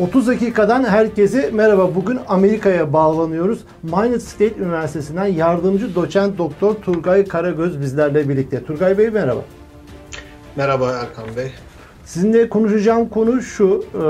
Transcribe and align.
30 0.00 0.28
dakikadan 0.28 0.84
herkese 0.84 1.50
merhaba. 1.50 1.94
Bugün 1.94 2.18
Amerika'ya 2.28 2.92
bağlanıyoruz. 2.92 3.64
Minot 3.82 4.22
State 4.22 4.56
Üniversitesi'nden 4.58 5.26
yardımcı 5.26 5.94
doçent 5.94 6.38
doktor 6.38 6.74
Turgay 6.74 7.24
Karagöz 7.24 7.80
bizlerle 7.80 8.28
birlikte. 8.28 8.64
Turgay 8.64 8.98
Bey 8.98 9.10
merhaba. 9.10 9.40
Merhaba 10.56 10.92
Erkan 10.92 11.36
Bey. 11.36 11.52
Sizinle 12.04 12.48
konuşacağım 12.48 13.08
konu 13.08 13.42
şu. 13.42 13.84
E, 13.94 14.02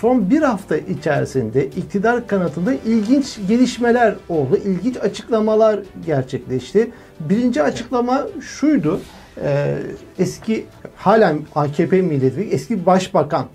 son 0.00 0.30
bir 0.30 0.42
hafta 0.42 0.76
içerisinde 0.76 1.66
iktidar 1.66 2.26
kanatında 2.26 2.72
ilginç 2.72 3.38
gelişmeler 3.48 4.14
oldu. 4.28 4.56
İlginç 4.64 4.96
açıklamalar 4.96 5.80
gerçekleşti. 6.06 6.90
Birinci 7.20 7.62
açıklama 7.62 8.26
şuydu. 8.40 9.00
E, 9.42 9.76
eski 10.18 10.66
halen 10.96 11.40
AKP 11.54 12.02
milletvekili 12.02 12.54
eski 12.54 12.86
başbakan 12.86 13.46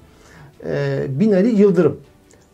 Binali 1.09 1.49
Yıldırım 1.49 1.97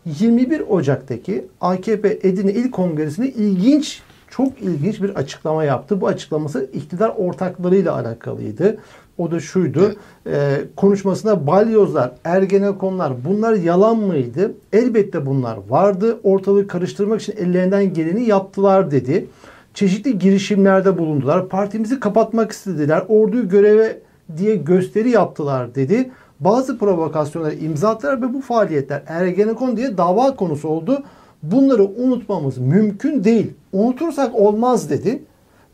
21 0.04 0.60
Ocak'taki 0.60 1.44
AKP 1.60 2.18
Edirne 2.22 2.52
İl 2.52 2.70
Kongresi'nde 2.70 3.28
ilginç 3.28 4.02
çok 4.30 4.62
ilginç 4.62 5.02
bir 5.02 5.10
açıklama 5.10 5.64
yaptı. 5.64 6.00
Bu 6.00 6.06
açıklaması 6.06 6.70
iktidar 6.72 7.12
ortaklarıyla 7.16 7.94
alakalıydı. 7.98 8.78
O 9.18 9.30
da 9.30 9.40
şuydu. 9.40 9.94
E, 10.26 10.60
konuşmasında 10.76 11.46
balyozlar, 11.46 12.12
ergenekonlar 12.24 13.12
bunlar 13.24 13.52
yalan 13.52 13.96
mıydı? 13.96 14.54
Elbette 14.72 15.26
bunlar 15.26 15.58
vardı. 15.68 16.18
Ortalığı 16.22 16.66
karıştırmak 16.66 17.22
için 17.22 17.36
ellerinden 17.36 17.94
geleni 17.94 18.24
yaptılar 18.24 18.90
dedi. 18.90 19.26
Çeşitli 19.74 20.18
girişimlerde 20.18 20.98
bulundular. 20.98 21.48
Partimizi 21.48 22.00
kapatmak 22.00 22.52
istediler. 22.52 23.04
Orduyu 23.08 23.48
göreve 23.48 23.98
diye 24.36 24.56
gösteri 24.56 25.10
yaptılar 25.10 25.74
dedi. 25.74 26.10
Bazı 26.44 26.78
provokasyonlara 26.78 27.52
imza 27.52 27.90
attılar 27.90 28.22
ve 28.22 28.34
bu 28.34 28.40
faaliyetler 28.40 29.02
Ergenekon 29.06 29.76
diye 29.76 29.98
dava 29.98 30.36
konusu 30.36 30.68
oldu. 30.68 31.02
Bunları 31.42 31.84
unutmamız 31.84 32.58
mümkün 32.58 33.24
değil. 33.24 33.50
Unutursak 33.72 34.34
olmaz 34.34 34.90
dedi. 34.90 35.22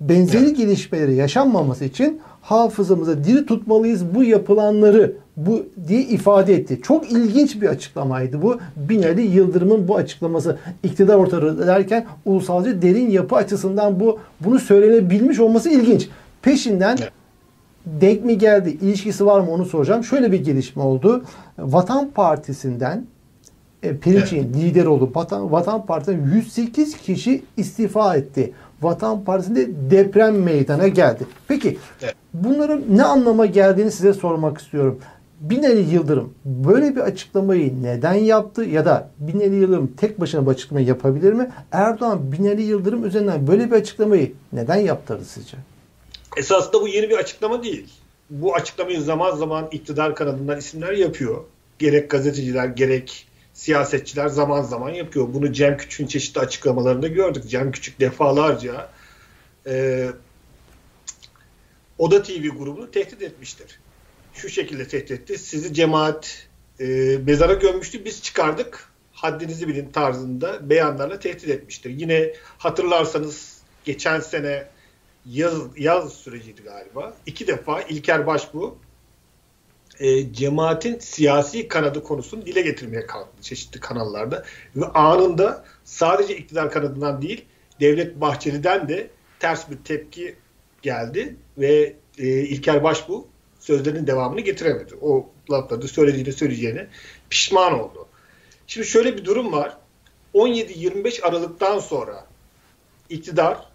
Benzeri 0.00 0.54
gelişmeleri 0.54 1.14
yaşanmaması 1.14 1.84
için 1.84 2.20
hafızamıza 2.40 3.24
diri 3.24 3.46
tutmalıyız 3.46 4.14
bu 4.14 4.24
yapılanları 4.24 5.12
bu 5.36 5.66
diye 5.88 6.02
ifade 6.02 6.54
etti. 6.54 6.80
Çok 6.82 7.12
ilginç 7.12 7.62
bir 7.62 7.68
açıklamaydı 7.68 8.42
bu. 8.42 8.58
Binali 8.76 9.22
Yıldırım'ın 9.22 9.88
bu 9.88 9.96
açıklaması 9.96 10.58
iktidar 10.82 11.14
ortalığı 11.14 11.66
derken 11.66 12.06
ulusalcı 12.24 12.82
derin 12.82 13.10
yapı 13.10 13.36
açısından 13.36 14.00
bu 14.00 14.18
bunu 14.40 14.58
söylenebilmiş 14.58 15.40
olması 15.40 15.70
ilginç. 15.70 16.08
Peşinden 16.42 16.98
denk 18.00 18.24
mi 18.24 18.38
geldi, 18.38 18.70
ilişkisi 18.70 19.26
var 19.26 19.40
mı 19.40 19.50
onu 19.50 19.64
soracağım. 19.64 20.04
Şöyle 20.04 20.32
bir 20.32 20.44
gelişme 20.44 20.82
oldu. 20.82 21.24
Vatan 21.58 22.10
Partisi'nden 22.10 23.04
e, 23.82 23.96
Perinçek'in 23.96 24.44
evet. 24.44 24.56
lider 24.56 24.84
olup 24.84 25.16
Vatan, 25.16 25.52
Vatan 25.52 25.86
Partisi'nden 25.86 26.34
108 26.34 26.96
kişi 26.96 27.42
istifa 27.56 28.16
etti. 28.16 28.52
Vatan 28.82 29.24
Partisi'nde 29.24 29.68
deprem 29.90 30.42
meydana 30.42 30.88
geldi. 30.88 31.26
Peki 31.48 31.78
evet. 32.02 32.14
bunların 32.34 32.82
ne 32.90 33.04
anlama 33.04 33.46
geldiğini 33.46 33.90
size 33.90 34.12
sormak 34.12 34.58
istiyorum. 34.58 34.98
Binali 35.40 35.94
Yıldırım 35.94 36.34
böyle 36.44 36.96
bir 36.96 37.00
açıklamayı 37.00 37.82
neden 37.82 38.14
yaptı 38.14 38.64
ya 38.64 38.84
da 38.84 39.10
Binali 39.18 39.54
Yıldırım 39.54 39.92
tek 39.96 40.20
başına 40.20 40.46
bu 40.46 40.50
açıklamayı 40.50 40.86
yapabilir 40.86 41.32
mi? 41.32 41.50
Erdoğan 41.72 42.32
Binali 42.32 42.62
Yıldırım 42.62 43.04
üzerinden 43.04 43.46
böyle 43.46 43.70
bir 43.70 43.76
açıklamayı 43.76 44.32
neden 44.52 44.76
yaptırdı 44.76 45.24
sizce? 45.24 45.56
Esasında 46.38 46.82
bu 46.82 46.88
yeni 46.88 47.10
bir 47.10 47.16
açıklama 47.16 47.62
değil. 47.62 47.88
Bu 48.30 48.54
açıklamayı 48.54 49.00
zaman 49.00 49.36
zaman 49.36 49.68
iktidar 49.72 50.14
kanadından 50.14 50.58
isimler 50.58 50.92
yapıyor. 50.92 51.44
Gerek 51.78 52.10
gazeteciler 52.10 52.66
gerek 52.66 53.28
siyasetçiler 53.52 54.28
zaman 54.28 54.62
zaman 54.62 54.90
yapıyor. 54.90 55.34
Bunu 55.34 55.52
Cem 55.52 55.76
Küçük'ün 55.76 56.06
çeşitli 56.06 56.40
açıklamalarında 56.40 57.08
gördük. 57.08 57.44
Cem 57.48 57.72
Küçük 57.72 58.00
defalarca 58.00 58.90
e, 59.66 60.06
Oda 61.98 62.22
TV 62.22 62.48
grubunu 62.58 62.90
tehdit 62.90 63.22
etmiştir. 63.22 63.80
Şu 64.34 64.48
şekilde 64.48 64.88
tehdit 64.88 65.10
etti. 65.10 65.38
Sizi 65.38 65.74
cemaat 65.74 66.48
e, 66.80 66.84
mezara 67.26 67.54
gömmüştü. 67.54 68.04
Biz 68.04 68.22
çıkardık. 68.22 68.88
Haddinizi 69.12 69.68
bilin 69.68 69.90
tarzında 69.90 70.70
beyanlarla 70.70 71.18
tehdit 71.18 71.48
etmiştir. 71.48 71.90
Yine 71.90 72.32
hatırlarsanız 72.58 73.58
geçen 73.84 74.20
sene 74.20 74.66
yaz, 75.32 75.54
yaz 75.76 76.12
süreciydi 76.12 76.62
galiba. 76.62 77.16
İki 77.26 77.46
defa 77.46 77.82
İlker 77.82 78.26
Başbuğ 78.26 78.76
e, 80.00 80.32
cemaatin 80.32 80.98
siyasi 80.98 81.68
kanadı 81.68 82.02
konusunu 82.02 82.46
dile 82.46 82.60
getirmeye 82.60 83.06
kalktı 83.06 83.42
çeşitli 83.42 83.80
kanallarda. 83.80 84.44
Ve 84.76 84.84
anında 84.84 85.64
sadece 85.84 86.36
iktidar 86.36 86.70
kanadından 86.70 87.22
değil 87.22 87.44
Devlet 87.80 88.20
Bahçeli'den 88.20 88.88
de 88.88 89.10
ters 89.40 89.70
bir 89.70 89.76
tepki 89.76 90.36
geldi 90.82 91.36
ve 91.58 91.96
e, 92.18 92.26
İlker 92.26 92.84
Başbuğ 92.84 93.24
sözlerinin 93.60 94.06
devamını 94.06 94.40
getiremedi. 94.40 94.94
O 95.00 95.30
lafları 95.50 95.88
söylediğini 95.88 96.32
söyleyeceğine 96.32 96.86
pişman 97.30 97.80
oldu. 97.80 98.06
Şimdi 98.66 98.86
şöyle 98.86 99.16
bir 99.16 99.24
durum 99.24 99.52
var. 99.52 99.76
17-25 100.34 101.22
Aralık'tan 101.22 101.78
sonra 101.78 102.26
iktidar 103.08 103.67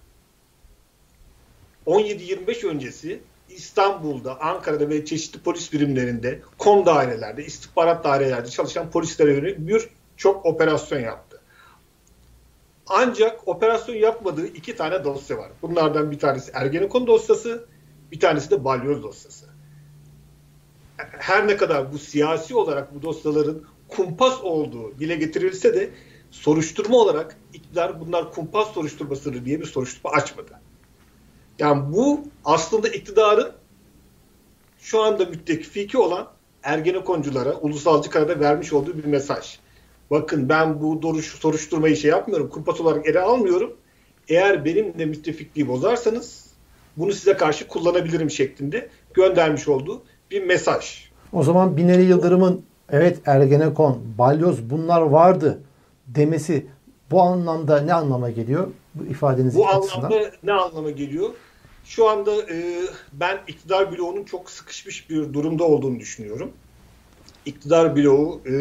17-25 1.87 2.67
öncesi 2.67 3.19
İstanbul'da, 3.49 4.41
Ankara'da 4.41 4.89
ve 4.89 5.05
çeşitli 5.05 5.39
polis 5.39 5.73
birimlerinde, 5.73 6.39
kom 6.57 6.85
dairelerde, 6.85 7.45
istihbarat 7.45 8.03
dairelerde 8.03 8.49
çalışan 8.49 8.91
polislere 8.91 9.33
yönelik 9.33 9.59
bir 9.59 9.89
çok 10.17 10.45
operasyon 10.45 10.99
yaptı. 10.99 11.41
Ancak 12.87 13.47
operasyon 13.47 13.95
yapmadığı 13.95 14.47
iki 14.47 14.75
tane 14.75 15.03
dosya 15.03 15.37
var. 15.37 15.51
Bunlardan 15.61 16.11
bir 16.11 16.19
tanesi 16.19 16.51
Ergenekon 16.53 17.07
dosyası, 17.07 17.65
bir 18.11 18.19
tanesi 18.19 18.51
de 18.51 18.63
Balyoz 18.63 19.03
dosyası. 19.03 19.45
Her 20.97 21.47
ne 21.47 21.57
kadar 21.57 21.93
bu 21.93 21.97
siyasi 21.97 22.55
olarak 22.55 22.95
bu 22.95 23.01
dosyaların 23.01 23.63
kumpas 23.87 24.41
olduğu 24.41 24.99
dile 24.99 25.15
getirilse 25.15 25.73
de 25.73 25.89
soruşturma 26.31 26.97
olarak 26.97 27.37
iktidar 27.53 28.01
bunlar 28.01 28.31
kumpas 28.31 28.73
soruşturmasıdır 28.73 29.45
diye 29.45 29.59
bir 29.59 29.65
soruşturma 29.65 30.11
açmadı. 30.11 30.51
Yani 31.63 31.93
bu 31.93 32.21
aslında 32.45 32.87
iktidarın 32.87 33.51
şu 34.79 35.01
anda 35.01 35.25
müttefiki 35.25 35.97
olan 35.97 36.27
Ergenekonculara, 36.63 37.53
ulusalcı 37.53 38.09
karada 38.09 38.39
vermiş 38.39 38.73
olduğu 38.73 38.97
bir 38.97 39.05
mesaj. 39.05 39.59
Bakın 40.11 40.49
ben 40.49 40.81
bu 40.81 41.01
doruş, 41.01 41.25
soruşturmayı 41.25 41.95
şey 41.95 42.11
yapmıyorum, 42.11 42.49
kumpas 42.49 42.81
olarak 42.81 43.07
ele 43.07 43.19
almıyorum. 43.19 43.73
Eğer 44.27 44.65
benimle 44.65 45.05
müttefikliği 45.05 45.67
bozarsanız 45.67 46.45
bunu 46.97 47.11
size 47.11 47.37
karşı 47.37 47.67
kullanabilirim 47.67 48.31
şeklinde 48.31 48.89
göndermiş 49.13 49.67
olduğu 49.67 50.01
bir 50.31 50.43
mesaj. 50.43 51.09
O 51.33 51.43
zaman 51.43 51.77
Binali 51.77 52.03
Yıldırım'ın 52.03 52.65
evet 52.89 53.19
Ergenekon, 53.25 54.01
Balyoz 54.17 54.69
bunlar 54.69 55.01
vardı 55.01 55.59
demesi 56.07 56.65
bu 57.11 57.21
anlamda 57.21 57.81
ne 57.81 57.93
anlama 57.93 58.29
geliyor? 58.29 58.67
Bu 58.95 59.03
ifadeniz 59.05 59.55
Bu 59.55 59.67
açısından. 59.69 60.05
anlamda 60.05 60.31
ne 60.43 60.53
anlama 60.53 60.91
geliyor? 60.91 61.29
Şu 61.85 62.09
anda 62.09 62.31
e, 62.51 62.81
ben 63.13 63.39
iktidar 63.47 63.91
bloğunun 63.91 64.23
çok 64.23 64.49
sıkışmış 64.49 65.09
bir 65.09 65.33
durumda 65.33 65.63
olduğunu 65.63 65.99
düşünüyorum. 65.99 66.51
İktidar 67.45 67.95
bloğu 67.95 68.41
e, 68.45 68.53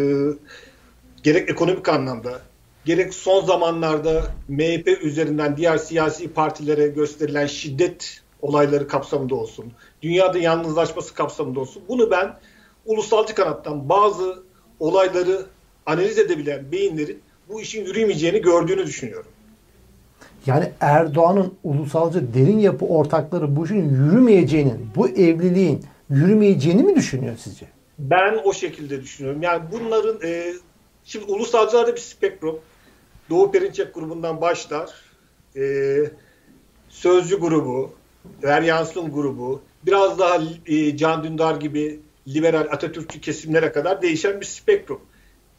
gerek 1.22 1.50
ekonomik 1.50 1.88
anlamda 1.88 2.42
gerek 2.84 3.14
son 3.14 3.44
zamanlarda 3.44 4.34
MHP 4.48 4.88
üzerinden 5.02 5.56
diğer 5.56 5.76
siyasi 5.76 6.32
partilere 6.32 6.88
gösterilen 6.88 7.46
şiddet 7.46 8.20
olayları 8.42 8.88
kapsamında 8.88 9.34
olsun, 9.34 9.72
dünyada 10.02 10.38
yalnızlaşması 10.38 11.14
kapsamında 11.14 11.60
olsun. 11.60 11.82
Bunu 11.88 12.10
ben 12.10 12.38
ulusalcı 12.86 13.34
kanattan 13.34 13.88
bazı 13.88 14.42
olayları 14.80 15.46
analiz 15.86 16.18
edebilen 16.18 16.72
beyinlerin 16.72 17.22
bu 17.48 17.60
işin 17.60 17.84
yürümeyeceğini 17.84 18.42
gördüğünü 18.42 18.86
düşünüyorum. 18.86 19.30
Yani 20.46 20.72
Erdoğan'ın 20.80 21.54
ulusalcı 21.64 22.34
derin 22.34 22.58
yapı 22.58 22.84
ortakları 22.84 23.56
bu 23.56 23.64
işin 23.64 23.90
yürümeyeceğinin, 23.90 24.90
bu 24.96 25.08
evliliğin 25.08 25.84
yürümeyeceğini 26.10 26.82
mi 26.82 26.96
düşünüyor 26.96 27.34
sizce? 27.38 27.66
Ben 27.98 28.38
o 28.44 28.52
şekilde 28.52 29.02
düşünüyorum. 29.02 29.42
Yani 29.42 29.62
bunların 29.72 30.28
e, 30.28 30.52
şimdi 31.04 31.24
ulusalcılarda 31.32 31.94
bir 31.94 32.00
spektrum. 32.00 32.58
Doğu 33.30 33.52
Perinçek 33.52 33.94
grubundan 33.94 34.40
başlar. 34.40 34.90
E, 35.56 35.62
Sözcü 36.88 37.40
grubu, 37.40 37.92
Veryansın 38.42 39.12
grubu, 39.12 39.62
biraz 39.86 40.18
daha 40.18 40.38
e, 40.66 40.96
Can 40.96 41.24
Dündar 41.24 41.54
gibi 41.54 42.00
liberal 42.28 42.68
Atatürkçü 42.70 43.20
kesimlere 43.20 43.72
kadar 43.72 44.02
değişen 44.02 44.40
bir 44.40 44.46
spektrum. 44.46 45.00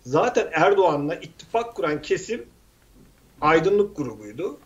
Zaten 0.01 0.47
Erdoğan'la 0.51 1.15
ittifak 1.15 1.75
kuran 1.75 2.01
kesim 2.01 2.45
aydınlık 3.41 3.97
grubuydu 3.97 4.57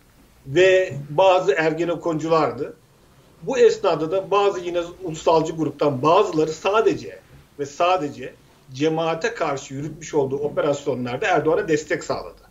ve 0.48 0.94
bazı 1.10 1.54
ergenekonculardı. 1.54 2.74
Bu 3.44 3.58
esnada 3.58 4.12
da 4.12 4.32
bazı 4.32 4.60
yine 4.60 4.82
ulusalcı 5.04 5.54
gruptan 5.54 6.02
bazıları 6.02 6.52
sadece 6.52 7.20
ve 7.60 7.66
sadece 7.66 8.34
cemaate 8.74 9.34
karşı 9.34 9.74
yürütmüş 9.74 10.14
olduğu 10.14 10.38
operasyonlarda 10.38 11.28
Erdoğan'a 11.28 11.68
destek 11.68 12.04
sağladı. 12.04 12.42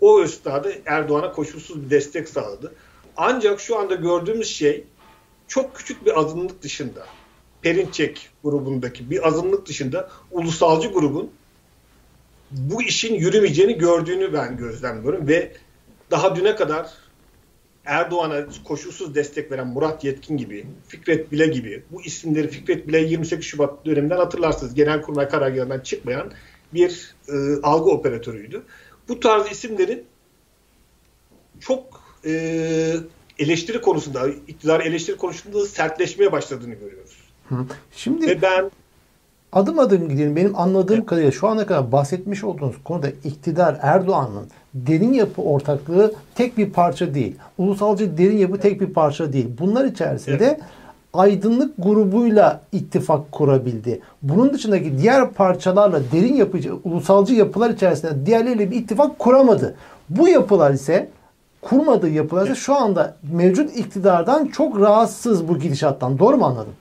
O 0.00 0.22
esnada 0.22 0.70
Erdoğan'a 0.86 1.32
koşulsuz 1.32 1.84
bir 1.84 1.90
destek 1.90 2.28
sağladı. 2.28 2.74
Ancak 3.16 3.60
şu 3.60 3.78
anda 3.78 3.94
gördüğümüz 3.94 4.48
şey 4.48 4.84
çok 5.48 5.76
küçük 5.76 6.06
bir 6.06 6.18
azınlık 6.18 6.62
dışında, 6.62 7.06
Perinçek 7.62 8.30
grubundaki 8.44 9.10
bir 9.10 9.28
azınlık 9.28 9.66
dışında 9.66 10.10
ulusalcı 10.30 10.88
grubun 10.88 11.30
bu 12.50 12.82
işin 12.82 13.14
yürümeyeceğini 13.14 13.78
gördüğünü 13.78 14.32
ben 14.32 14.56
gözlemliyorum 14.56 15.28
ve 15.28 15.52
daha 16.10 16.36
düne 16.36 16.56
kadar 16.56 16.90
Erdoğan'a 17.90 18.46
koşulsuz 18.64 19.14
destek 19.14 19.52
veren 19.52 19.66
Murat 19.66 20.04
Yetkin 20.04 20.36
gibi, 20.36 20.66
Fikret 20.88 21.32
Bile 21.32 21.46
gibi 21.46 21.82
bu 21.90 22.02
isimleri 22.02 22.48
Fikret 22.48 22.88
Bile 22.88 22.98
28 22.98 23.46
Şubat 23.46 23.86
döneminden 23.86 24.16
hatırlarsınız. 24.16 24.74
Genelkurmay 24.74 25.28
karargahından 25.28 25.80
çıkmayan 25.80 26.32
bir 26.74 27.14
e, 27.28 27.62
algı 27.62 27.90
operatörüydü. 27.90 28.62
Bu 29.08 29.20
tarz 29.20 29.52
isimlerin 29.52 30.04
çok 31.60 32.02
e, 32.24 32.32
eleştiri 33.38 33.80
konusunda, 33.80 34.28
iktidar 34.28 34.80
eleştiri 34.80 35.16
konusunda 35.16 35.66
sertleşmeye 35.66 36.32
başladığını 36.32 36.74
görüyoruz. 36.74 37.16
Hı. 37.48 37.66
Şimdi 37.96 38.26
Ve 38.26 38.42
ben 38.42 38.70
adım 39.52 39.78
adım 39.78 40.08
gidelim. 40.08 40.36
Benim 40.36 40.58
anladığım 40.58 40.96
evet. 40.96 41.06
kadarıyla 41.06 41.32
şu 41.32 41.48
ana 41.48 41.66
kadar 41.66 41.92
bahsetmiş 41.92 42.44
olduğunuz 42.44 42.76
konuda 42.84 43.08
iktidar 43.24 43.78
Erdoğan'ın 43.82 44.46
derin 44.74 45.12
yapı 45.12 45.42
ortaklığı 45.42 46.14
tek 46.34 46.58
bir 46.58 46.70
parça 46.70 47.14
değil. 47.14 47.36
Ulusalcı 47.58 48.18
derin 48.18 48.38
yapı 48.38 48.60
tek 48.60 48.80
bir 48.80 48.92
parça 48.92 49.32
değil. 49.32 49.48
Bunlar 49.60 49.84
içerisinde 49.84 50.44
evet. 50.44 50.60
aydınlık 51.14 51.74
grubuyla 51.78 52.60
ittifak 52.72 53.32
kurabildi. 53.32 54.00
Bunun 54.22 54.54
dışındaki 54.54 54.98
diğer 54.98 55.30
parçalarla 55.30 56.00
derin 56.12 56.34
yapıcı, 56.34 56.74
ulusalcı 56.84 57.34
yapılar 57.34 57.70
içerisinde 57.70 58.26
diğerleriyle 58.26 58.70
bir 58.70 58.76
ittifak 58.76 59.18
kuramadı. 59.18 59.74
Bu 60.10 60.28
yapılar 60.28 60.70
ise 60.70 61.08
kurmadığı 61.62 62.08
yapılar 62.08 62.44
ise 62.44 62.54
şu 62.54 62.74
anda 62.74 63.16
mevcut 63.32 63.76
iktidardan 63.76 64.46
çok 64.46 64.80
rahatsız 64.80 65.48
bu 65.48 65.58
gidişattan. 65.58 66.18
Doğru 66.18 66.36
mu 66.36 66.44
anladım? 66.44 66.72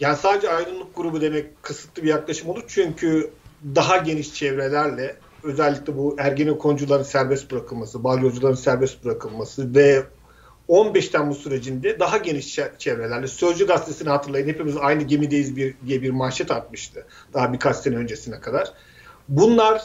Yani 0.00 0.16
sadece 0.16 0.50
aydınlık 0.50 0.96
grubu 0.96 1.20
demek 1.20 1.62
kısıtlı 1.62 2.02
bir 2.02 2.08
yaklaşım 2.08 2.48
olur. 2.48 2.62
Çünkü 2.68 3.34
daha 3.74 3.96
geniş 3.96 4.34
çevrelerle 4.34 5.16
özellikle 5.42 5.96
bu 5.96 6.16
Ergenekoncuların 6.18 7.02
serbest 7.02 7.50
bırakılması, 7.50 8.04
balyozcuların 8.04 8.54
serbest 8.54 9.04
bırakılması 9.04 9.74
ve 9.74 10.04
15 10.68 11.08
Temmuz 11.08 11.38
sürecinde 11.38 12.00
daha 12.00 12.16
geniş 12.16 12.58
çevrelerle 12.78 13.26
Sözcü 13.26 13.66
gazetesini 13.66 14.08
hatırlayın 14.08 14.48
hepimiz 14.48 14.76
aynı 14.76 15.02
gemideyiz 15.02 15.56
bir, 15.56 15.76
diye 15.86 16.02
bir 16.02 16.10
manşet 16.10 16.50
atmıştı 16.50 17.06
daha 17.32 17.52
birkaç 17.52 17.76
sene 17.76 17.96
öncesine 17.96 18.40
kadar. 18.40 18.72
Bunlar 19.28 19.82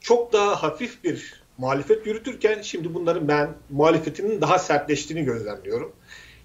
çok 0.00 0.32
daha 0.32 0.62
hafif 0.62 1.04
bir 1.04 1.44
muhalefet 1.58 2.06
yürütürken 2.06 2.62
şimdi 2.62 2.94
bunların 2.94 3.28
ben 3.28 3.54
muhalefetinin 3.70 4.40
daha 4.40 4.58
sertleştiğini 4.58 5.24
gözlemliyorum. 5.24 5.92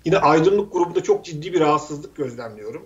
Yine 0.06 0.18
aydınlık 0.18 0.74
grubunda 0.74 1.04
çok 1.04 1.26
ciddi 1.26 1.54
bir 1.54 1.60
rahatsızlık 1.60 2.16
gözlemliyorum. 2.16 2.86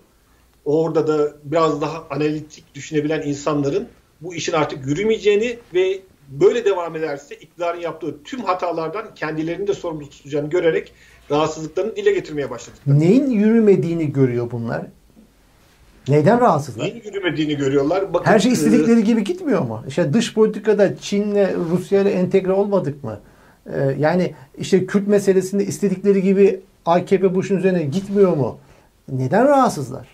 Orada 0.65 1.07
da 1.07 1.33
biraz 1.43 1.81
daha 1.81 2.07
analitik 2.09 2.75
düşünebilen 2.75 3.21
insanların 3.21 3.87
bu 4.21 4.35
işin 4.35 4.53
artık 4.53 4.85
yürümeyeceğini 4.87 5.57
ve 5.73 5.99
böyle 6.29 6.65
devam 6.65 6.95
ederse 6.95 7.35
iktidarın 7.35 7.79
yaptığı 7.79 8.23
tüm 8.23 8.39
hatalardan 8.41 9.15
kendilerini 9.15 9.67
de 9.67 9.73
sorumlu 9.73 10.09
tutacağını 10.09 10.49
görerek 10.49 10.93
rahatsızlıklarını 11.31 11.95
dile 11.95 12.11
getirmeye 12.11 12.49
başladık. 12.49 12.79
Neyin 12.87 13.29
yürümediğini 13.29 14.13
görüyor 14.13 14.51
bunlar? 14.51 14.85
Neden 16.07 16.41
rahatsızlar? 16.41 16.83
Neyin 16.83 17.01
yürümediğini 17.05 17.57
görüyorlar. 17.57 18.13
Bakın, 18.13 18.31
Her 18.31 18.39
şey 18.39 18.51
istedikleri 18.51 18.99
e, 18.99 19.01
gibi 19.01 19.23
gitmiyor 19.23 19.61
mu? 19.61 19.83
İşte 19.87 20.13
dış 20.13 20.33
politikada 20.33 20.97
Çin'le 20.97 21.47
Rusya'yla 21.71 22.11
entegre 22.11 22.51
olmadık 22.51 23.03
mı? 23.03 23.19
Ee, 23.73 23.95
yani 23.99 24.35
işte 24.57 24.85
Kürt 24.85 25.07
meselesinde 25.07 25.65
istedikleri 25.65 26.21
gibi 26.21 26.61
AKP 26.85 27.35
bu 27.35 27.39
üzerine 27.41 27.83
gitmiyor 27.83 28.37
mu? 28.37 28.59
Neden 29.07 29.47
rahatsızlar? 29.47 30.07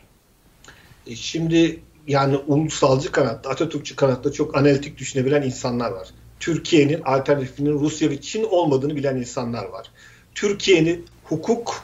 E 1.08 1.16
şimdi 1.16 1.80
yani 2.08 2.38
ulusalcı 2.38 3.12
kanatta, 3.12 3.50
Atatürkçü 3.50 3.96
kanatta 3.96 4.32
çok 4.32 4.58
analitik 4.58 4.98
düşünebilen 4.98 5.42
insanlar 5.42 5.92
var. 5.92 6.08
Türkiye'nin 6.40 7.02
alternatifinin 7.02 7.80
Rusya 7.80 8.10
ve 8.10 8.22
Çin 8.22 8.44
olmadığını 8.44 8.96
bilen 8.96 9.16
insanlar 9.16 9.66
var. 9.66 9.92
Türkiye'nin 10.36 11.06
hukuk 11.24 11.84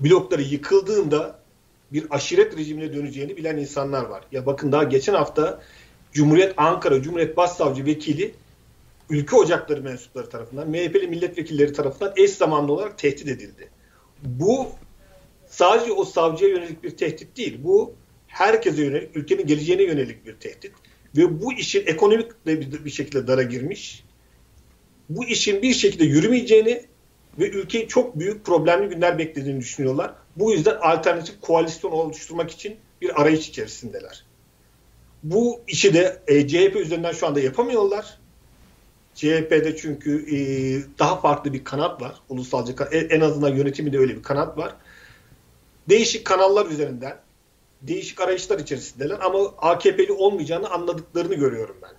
blokları 0.00 0.42
yıkıldığında 0.42 1.38
bir 1.92 2.06
aşiret 2.10 2.56
rejimine 2.56 2.94
döneceğini 2.94 3.36
bilen 3.36 3.56
insanlar 3.56 4.04
var. 4.04 4.22
Ya 4.32 4.46
bakın 4.46 4.72
daha 4.72 4.84
geçen 4.84 5.14
hafta 5.14 5.60
Cumhuriyet 6.12 6.54
Ankara 6.56 7.02
Cumhuriyet 7.02 7.36
Başsavcı 7.36 7.84
Vekili 7.84 8.34
ülke 9.10 9.36
ocakları 9.36 9.82
mensupları 9.82 10.28
tarafından, 10.28 10.70
MHP'li 10.70 11.08
milletvekilleri 11.08 11.72
tarafından 11.72 12.12
eş 12.16 12.30
zamanlı 12.30 12.72
olarak 12.72 12.98
tehdit 12.98 13.28
edildi. 13.28 13.70
Bu 14.22 14.68
sadece 15.46 15.92
o 15.92 16.04
savcıya 16.04 16.50
yönelik 16.50 16.82
bir 16.82 16.90
tehdit 16.90 17.36
değil. 17.36 17.58
Bu 17.64 17.94
herkese 18.26 18.82
yönelik, 18.82 19.16
ülkenin 19.16 19.46
geleceğine 19.46 19.82
yönelik 19.82 20.26
bir 20.26 20.34
tehdit. 20.34 20.72
Ve 21.16 21.42
bu 21.42 21.52
işin 21.52 21.86
ekonomik 21.86 22.46
bir 22.84 22.90
şekilde 22.90 23.26
dara 23.26 23.42
girmiş. 23.42 24.04
Bu 25.08 25.24
işin 25.24 25.62
bir 25.62 25.74
şekilde 25.74 26.04
yürümeyeceğini 26.04 26.82
ve 27.38 27.50
ülkeyi 27.50 27.88
çok 27.88 28.18
büyük 28.18 28.44
problemli 28.44 28.88
günler 28.88 29.18
beklediğini 29.18 29.60
düşünüyorlar. 29.60 30.14
Bu 30.36 30.52
yüzden 30.52 30.76
alternatif 30.80 31.40
koalisyon 31.40 31.92
oluşturmak 31.92 32.50
için 32.50 32.76
bir 33.00 33.22
arayış 33.22 33.48
içerisindeler. 33.48 34.24
Bu 35.22 35.60
işi 35.68 35.94
de 35.94 36.22
e, 36.26 36.48
CHP 36.48 36.76
üzerinden 36.76 37.12
şu 37.12 37.26
anda 37.26 37.40
yapamıyorlar. 37.40 38.18
CHP'de 39.16 39.76
çünkü 39.76 40.36
e, 40.36 40.38
daha 40.98 41.20
farklı 41.20 41.52
bir 41.52 41.64
kanat 41.64 42.02
var. 42.02 42.14
Ulusalcı 42.28 42.74
en 42.92 43.20
azından 43.20 43.48
yönetiminde 43.48 43.98
öyle 43.98 44.16
bir 44.16 44.22
kanat 44.22 44.58
var. 44.58 44.74
Değişik 45.88 46.24
kanallar 46.24 46.66
üzerinden 46.66 47.16
değişik 47.82 48.20
arayışlar 48.20 48.58
içerisindeler 48.58 49.18
ama 49.20 49.38
AKP'li 49.58 50.12
olmayacağını 50.12 50.70
anladıklarını 50.70 51.34
görüyorum 51.34 51.76
ben. 51.82 51.90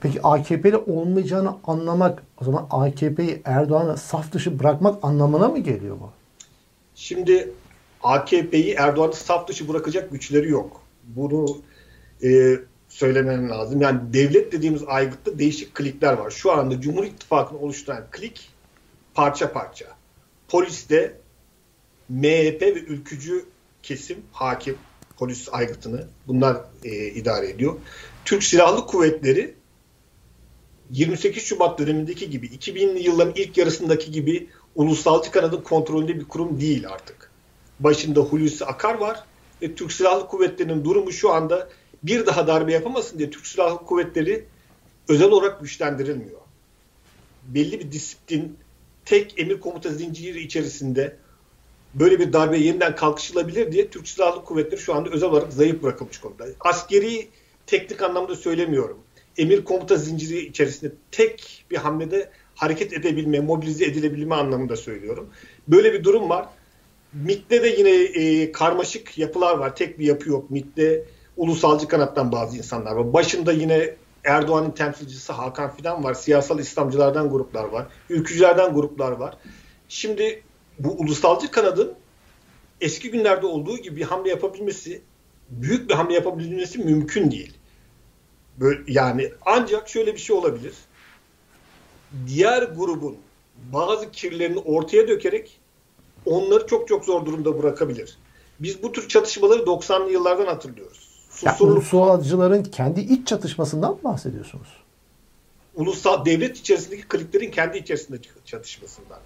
Peki 0.00 0.22
AKP'li 0.22 0.76
olmayacağını 0.76 1.54
anlamak 1.64 2.22
o 2.40 2.44
zaman 2.44 2.66
AKP'yi 2.70 3.42
Erdoğan'a 3.44 3.96
saf 3.96 4.32
dışı 4.32 4.58
bırakmak 4.58 5.04
anlamına 5.04 5.48
mı 5.48 5.58
geliyor 5.58 5.96
bu? 6.00 6.10
Şimdi 6.94 7.52
AKP'yi 8.02 8.74
Erdoğan'ı 8.74 9.12
saf 9.12 9.48
dışı 9.48 9.68
bırakacak 9.68 10.10
güçleri 10.10 10.50
yok. 10.50 10.80
Bunu 11.04 11.46
e, 12.22 12.58
söylemem 12.92 13.50
lazım. 13.50 13.80
Yani 13.80 14.00
devlet 14.12 14.52
dediğimiz 14.52 14.82
aygıtta 14.86 15.38
değişik 15.38 15.74
klikler 15.74 16.12
var. 16.12 16.30
Şu 16.30 16.52
anda 16.52 16.80
Cumhur 16.80 17.04
İttifakı'nı 17.04 17.58
oluşturan 17.58 18.06
klik 18.10 18.50
parça 19.14 19.52
parça. 19.52 19.86
Poliste 20.48 21.20
MHP 22.08 22.62
ve 22.62 22.80
ülkücü 22.80 23.44
kesim 23.82 24.22
hakim 24.32 24.76
polis 25.16 25.48
aygıtını 25.52 26.06
bunlar 26.26 26.56
e, 26.84 27.06
idare 27.06 27.50
ediyor. 27.50 27.76
Türk 28.24 28.44
Silahlı 28.44 28.86
Kuvvetleri 28.86 29.54
28 30.90 31.42
Şubat 31.42 31.78
dönemindeki 31.78 32.30
gibi 32.30 32.46
2000'li 32.46 33.02
yılların 33.02 33.34
ilk 33.36 33.58
yarısındaki 33.58 34.10
gibi 34.10 34.48
ulusalcı 34.74 35.30
kanadın 35.30 35.60
kontrolünde 35.60 36.20
bir 36.20 36.24
kurum 36.24 36.60
değil 36.60 36.88
artık. 36.88 37.30
Başında 37.80 38.20
Hulusi 38.20 38.64
Akar 38.64 38.94
var 38.94 39.24
ve 39.62 39.74
Türk 39.74 39.92
Silahlı 39.92 40.26
Kuvvetleri'nin 40.26 40.84
durumu 40.84 41.12
şu 41.12 41.32
anda 41.32 41.68
bir 42.02 42.26
daha 42.26 42.46
darbe 42.46 42.72
yapamasın 42.72 43.18
diye 43.18 43.30
Türk 43.30 43.46
Silahlı 43.46 43.78
Kuvvetleri 43.78 44.44
özel 45.08 45.30
olarak 45.30 45.60
güçlendirilmiyor. 45.60 46.40
Belli 47.48 47.80
bir 47.80 47.92
disiplin, 47.92 48.56
tek 49.04 49.38
emir 49.40 49.60
komuta 49.60 49.90
zinciri 49.90 50.40
içerisinde 50.40 51.16
böyle 51.94 52.18
bir 52.18 52.32
darbe 52.32 52.58
yeniden 52.58 52.96
kalkışılabilir 52.96 53.72
diye 53.72 53.88
Türk 53.88 54.08
Silahlı 54.08 54.44
Kuvvetleri 54.44 54.80
şu 54.80 54.94
anda 54.94 55.10
özel 55.10 55.28
olarak 55.28 55.52
zayıf 55.52 55.82
bırakılmış 55.82 56.18
konuda. 56.18 56.46
Askeri 56.60 57.28
teknik 57.66 58.02
anlamda 58.02 58.36
söylemiyorum. 58.36 58.98
Emir 59.36 59.64
komuta 59.64 59.96
zinciri 59.96 60.46
içerisinde 60.46 60.92
tek 61.10 61.64
bir 61.70 61.76
hamlede 61.76 62.30
hareket 62.54 62.92
edebilme, 62.92 63.40
mobilize 63.40 63.84
edilebilme 63.84 64.34
anlamında 64.34 64.76
söylüyorum. 64.76 65.30
Böyle 65.68 65.92
bir 65.92 66.04
durum 66.04 66.28
var. 66.28 66.48
MİT'te 67.12 67.62
de 67.62 67.68
yine 67.68 67.90
e, 67.90 68.52
karmaşık 68.52 69.18
yapılar 69.18 69.58
var. 69.58 69.76
Tek 69.76 69.98
bir 69.98 70.06
yapı 70.06 70.28
yok. 70.28 70.50
MİT'te 70.50 71.04
ulusalcı 71.36 71.88
kanattan 71.88 72.32
bazı 72.32 72.56
insanlar 72.56 72.92
var. 72.92 73.12
Başında 73.12 73.52
yine 73.52 73.96
Erdoğan'ın 74.24 74.70
temsilcisi 74.70 75.32
Hakan 75.32 75.76
Fidan 75.76 76.04
var. 76.04 76.14
Siyasal 76.14 76.58
İslamcılardan 76.58 77.30
gruplar 77.30 77.64
var. 77.64 77.86
Ülkücülerden 78.10 78.74
gruplar 78.74 79.12
var. 79.12 79.36
Şimdi 79.88 80.42
bu 80.78 80.90
ulusalcı 80.90 81.50
kanadın 81.50 81.94
eski 82.80 83.10
günlerde 83.10 83.46
olduğu 83.46 83.78
gibi 83.78 83.96
bir 83.96 84.02
hamle 84.02 84.30
yapabilmesi, 84.30 85.02
büyük 85.50 85.90
bir 85.90 85.94
hamle 85.94 86.14
yapabilmesi 86.14 86.78
mümkün 86.78 87.30
değil. 87.30 87.58
Böyle, 88.60 88.80
yani 88.86 89.32
ancak 89.46 89.88
şöyle 89.88 90.14
bir 90.14 90.20
şey 90.20 90.36
olabilir. 90.36 90.74
Diğer 92.26 92.62
grubun 92.62 93.16
bazı 93.72 94.10
kirlerini 94.10 94.58
ortaya 94.58 95.08
dökerek 95.08 95.60
onları 96.26 96.66
çok 96.66 96.88
çok 96.88 97.04
zor 97.04 97.26
durumda 97.26 97.62
bırakabilir. 97.62 98.18
Biz 98.60 98.82
bu 98.82 98.92
tür 98.92 99.08
çatışmaları 99.08 99.62
90'lı 99.62 100.12
yıllardan 100.12 100.46
hatırlıyoruz. 100.46 101.11
Susurluk... 101.50 101.76
ulusalcıların 101.76 102.62
kendi 102.62 103.00
iç 103.00 103.28
çatışmasından 103.28 103.90
mı 103.90 103.98
bahsediyorsunuz? 104.04 104.68
Ulusal 105.74 106.24
devlet 106.24 106.58
içerisindeki 106.58 107.08
kliklerin 107.08 107.50
kendi 107.50 107.78
içerisindeki 107.78 108.28
çatışmasından. 108.44 109.18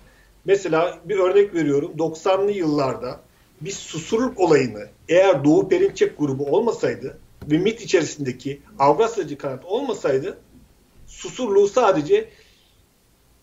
Mesela 0.44 0.98
bir 1.04 1.18
örnek 1.18 1.54
veriyorum. 1.54 1.92
90'lı 1.98 2.50
yıllarda 2.50 3.20
biz 3.60 3.76
susurluk 3.76 4.40
olayını 4.40 4.88
eğer 5.08 5.44
Doğu 5.44 5.68
Perinçek 5.68 6.18
grubu 6.18 6.44
olmasaydı 6.44 7.18
ve 7.50 7.58
MIT 7.58 7.80
içerisindeki 7.82 8.62
Avrasyacı 8.78 9.38
kanat 9.38 9.64
olmasaydı 9.64 10.38
susurluğu 11.06 11.68
sadece 11.68 12.28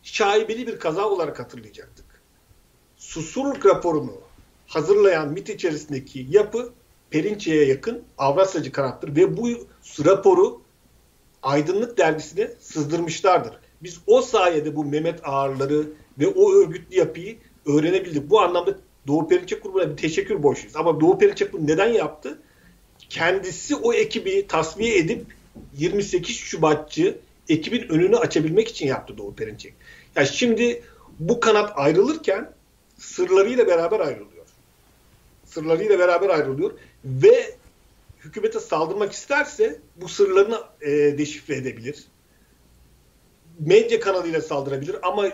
şaibeli 0.03 0.67
bir 0.67 0.79
kaza 0.79 1.09
olarak 1.09 1.39
hatırlayacaktık. 1.39 2.05
Susurluk 2.97 3.65
raporunu 3.65 4.13
hazırlayan 4.67 5.29
MIT 5.29 5.49
içerisindeki 5.49 6.27
yapı 6.29 6.73
Perinçek'e 7.13 7.65
yakın 7.65 8.03
Avrasyacı 8.17 8.71
kanattır 8.71 9.15
ve 9.15 9.37
bu 9.37 9.49
raporu 10.05 10.61
Aydınlık 11.43 11.97
dergisine 11.97 12.47
sızdırmışlardır. 12.59 13.53
Biz 13.83 13.99
o 14.07 14.21
sayede 14.21 14.75
bu 14.75 14.85
Mehmet 14.85 15.19
Ağarları 15.23 15.83
ve 16.19 16.27
o 16.27 16.53
örgütlü 16.53 16.97
yapıyı 16.97 17.37
öğrenebildik. 17.65 18.29
Bu 18.29 18.41
anlamda 18.41 18.77
Doğu 19.07 19.27
Perinçek 19.27 19.63
grubuna 19.63 19.91
bir 19.91 19.97
teşekkür 19.97 20.43
borçluyuz. 20.43 20.75
Ama 20.75 20.99
Doğu 21.01 21.17
Perinçek 21.19 21.53
bunu 21.53 21.67
neden 21.67 21.87
yaptı? 21.87 22.39
Kendisi 23.09 23.75
o 23.75 23.93
ekibi 23.93 24.47
tasfiye 24.47 24.97
edip 24.97 25.25
28 25.77 26.35
Şubatçı 26.35 27.17
ekibin 27.49 27.89
önünü 27.89 28.17
açabilmek 28.17 28.67
için 28.67 28.87
yaptı 28.87 29.17
Doğu 29.17 29.35
Perinçek. 29.35 29.73
Yani 30.15 30.27
şimdi 30.27 30.83
bu 31.19 31.39
kanat 31.39 31.71
ayrılırken 31.75 32.51
sırlarıyla 32.97 33.67
beraber 33.67 33.99
ayrılıyor. 33.99 34.45
Sırlarıyla 35.45 35.99
beraber 35.99 36.29
ayrılıyor 36.29 36.71
ve 37.05 37.55
hükümete 38.23 38.59
saldırmak 38.59 39.11
isterse 39.11 39.79
bu 39.95 40.09
sırlarını 40.09 40.59
e, 40.81 41.17
deşifre 41.17 41.55
edebilir. 41.55 42.03
Medya 43.59 43.99
kanalıyla 43.99 44.41
saldırabilir 44.41 44.95
ama 45.03 45.25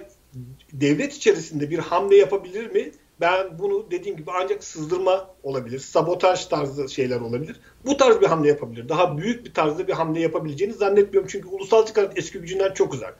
devlet 0.74 1.14
içerisinde 1.14 1.70
bir 1.70 1.80
hamle 1.80 2.16
yapabilir 2.16 2.72
mi? 2.72 2.92
Ben 3.22 3.60
bunu 3.60 3.92
dediğim 3.92 4.18
gibi 4.18 4.32
ancak 4.32 4.64
sızdırma 4.64 5.30
olabilir, 5.44 5.80
sabotaj 5.80 6.46
tarzı 6.46 6.90
şeyler 6.90 7.20
olabilir. 7.20 7.60
Bu 7.86 7.98
tarz 7.98 8.22
bir 8.22 8.26
hamle 8.26 8.48
yapabilir. 8.48 8.90
Daha 8.90 9.18
büyük 9.18 9.46
bir 9.46 9.54
tarzda 9.54 9.88
bir 9.88 9.94
hamle 9.94 10.20
yapabileceğini 10.20 10.74
zannetmiyorum. 10.74 11.30
Çünkü 11.32 11.48
ulusal 11.48 11.86
çıkarın 11.86 12.12
eski 12.16 12.40
gücünden 12.40 12.74
çok 12.74 12.94
uzak. 12.94 13.20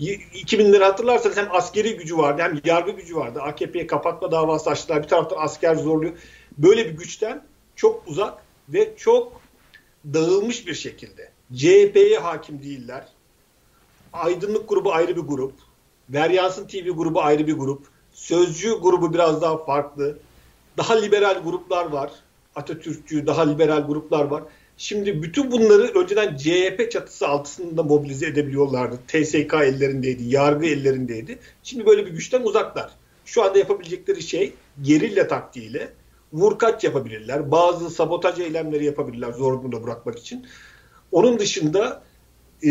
2000'leri 0.00 0.82
hatırlarsanız 0.82 1.36
hem 1.36 1.48
askeri 1.50 1.96
gücü 1.96 2.16
vardı 2.16 2.42
hem 2.42 2.60
yargı 2.64 2.90
gücü 2.90 3.16
vardı. 3.16 3.40
AKP'ye 3.42 3.86
kapatma 3.86 4.32
davası 4.32 4.70
açtılar. 4.70 5.02
Bir 5.02 5.08
taraftan 5.08 5.36
asker 5.40 5.74
zorluyor. 5.74 6.12
Böyle 6.58 6.86
bir 6.86 6.98
güçten 6.98 7.42
çok 7.76 8.08
uzak 8.08 8.34
ve 8.68 8.94
çok 8.96 9.40
dağılmış 10.04 10.66
bir 10.66 10.74
şekilde. 10.74 11.30
CHP'ye 11.54 12.18
hakim 12.18 12.62
değiller. 12.62 13.08
Aydınlık 14.12 14.68
grubu 14.68 14.92
ayrı 14.92 15.16
bir 15.16 15.20
grup. 15.20 15.52
Veryansın 16.10 16.66
TV 16.66 16.90
grubu 16.90 17.22
ayrı 17.22 17.46
bir 17.46 17.52
grup. 17.52 17.86
Sözcü 18.12 18.72
grubu 18.80 19.14
biraz 19.14 19.42
daha 19.42 19.64
farklı. 19.64 20.18
Daha 20.76 20.94
liberal 20.94 21.42
gruplar 21.44 21.84
var. 21.84 22.12
Atatürkçü, 22.54 23.26
daha 23.26 23.50
liberal 23.50 23.86
gruplar 23.86 24.24
var. 24.24 24.42
Şimdi 24.76 25.22
bütün 25.22 25.50
bunları 25.50 25.82
önceden 25.82 26.36
CHP 26.36 26.90
çatısı 26.92 27.28
altında 27.28 27.82
mobilize 27.82 28.26
edebiliyorlardı. 28.26 28.98
TSK 29.08 29.54
ellerindeydi, 29.54 30.24
yargı 30.24 30.66
ellerindeydi. 30.66 31.38
Şimdi 31.62 31.86
böyle 31.86 32.06
bir 32.06 32.10
güçten 32.10 32.42
uzaklar. 32.42 32.90
Şu 33.24 33.42
anda 33.42 33.58
yapabilecekleri 33.58 34.22
şey 34.22 34.52
gerilla 34.82 35.28
taktiğiyle 35.28 35.92
vurkaç 36.36 36.84
yapabilirler. 36.84 37.50
Bazı 37.50 37.90
sabotaj 37.90 38.40
eylemleri 38.40 38.84
yapabilirler 38.84 39.32
zor 39.32 39.52
durumda 39.52 39.82
bırakmak 39.82 40.18
için. 40.18 40.46
Onun 41.12 41.38
dışında 41.38 42.02
e, 42.64 42.70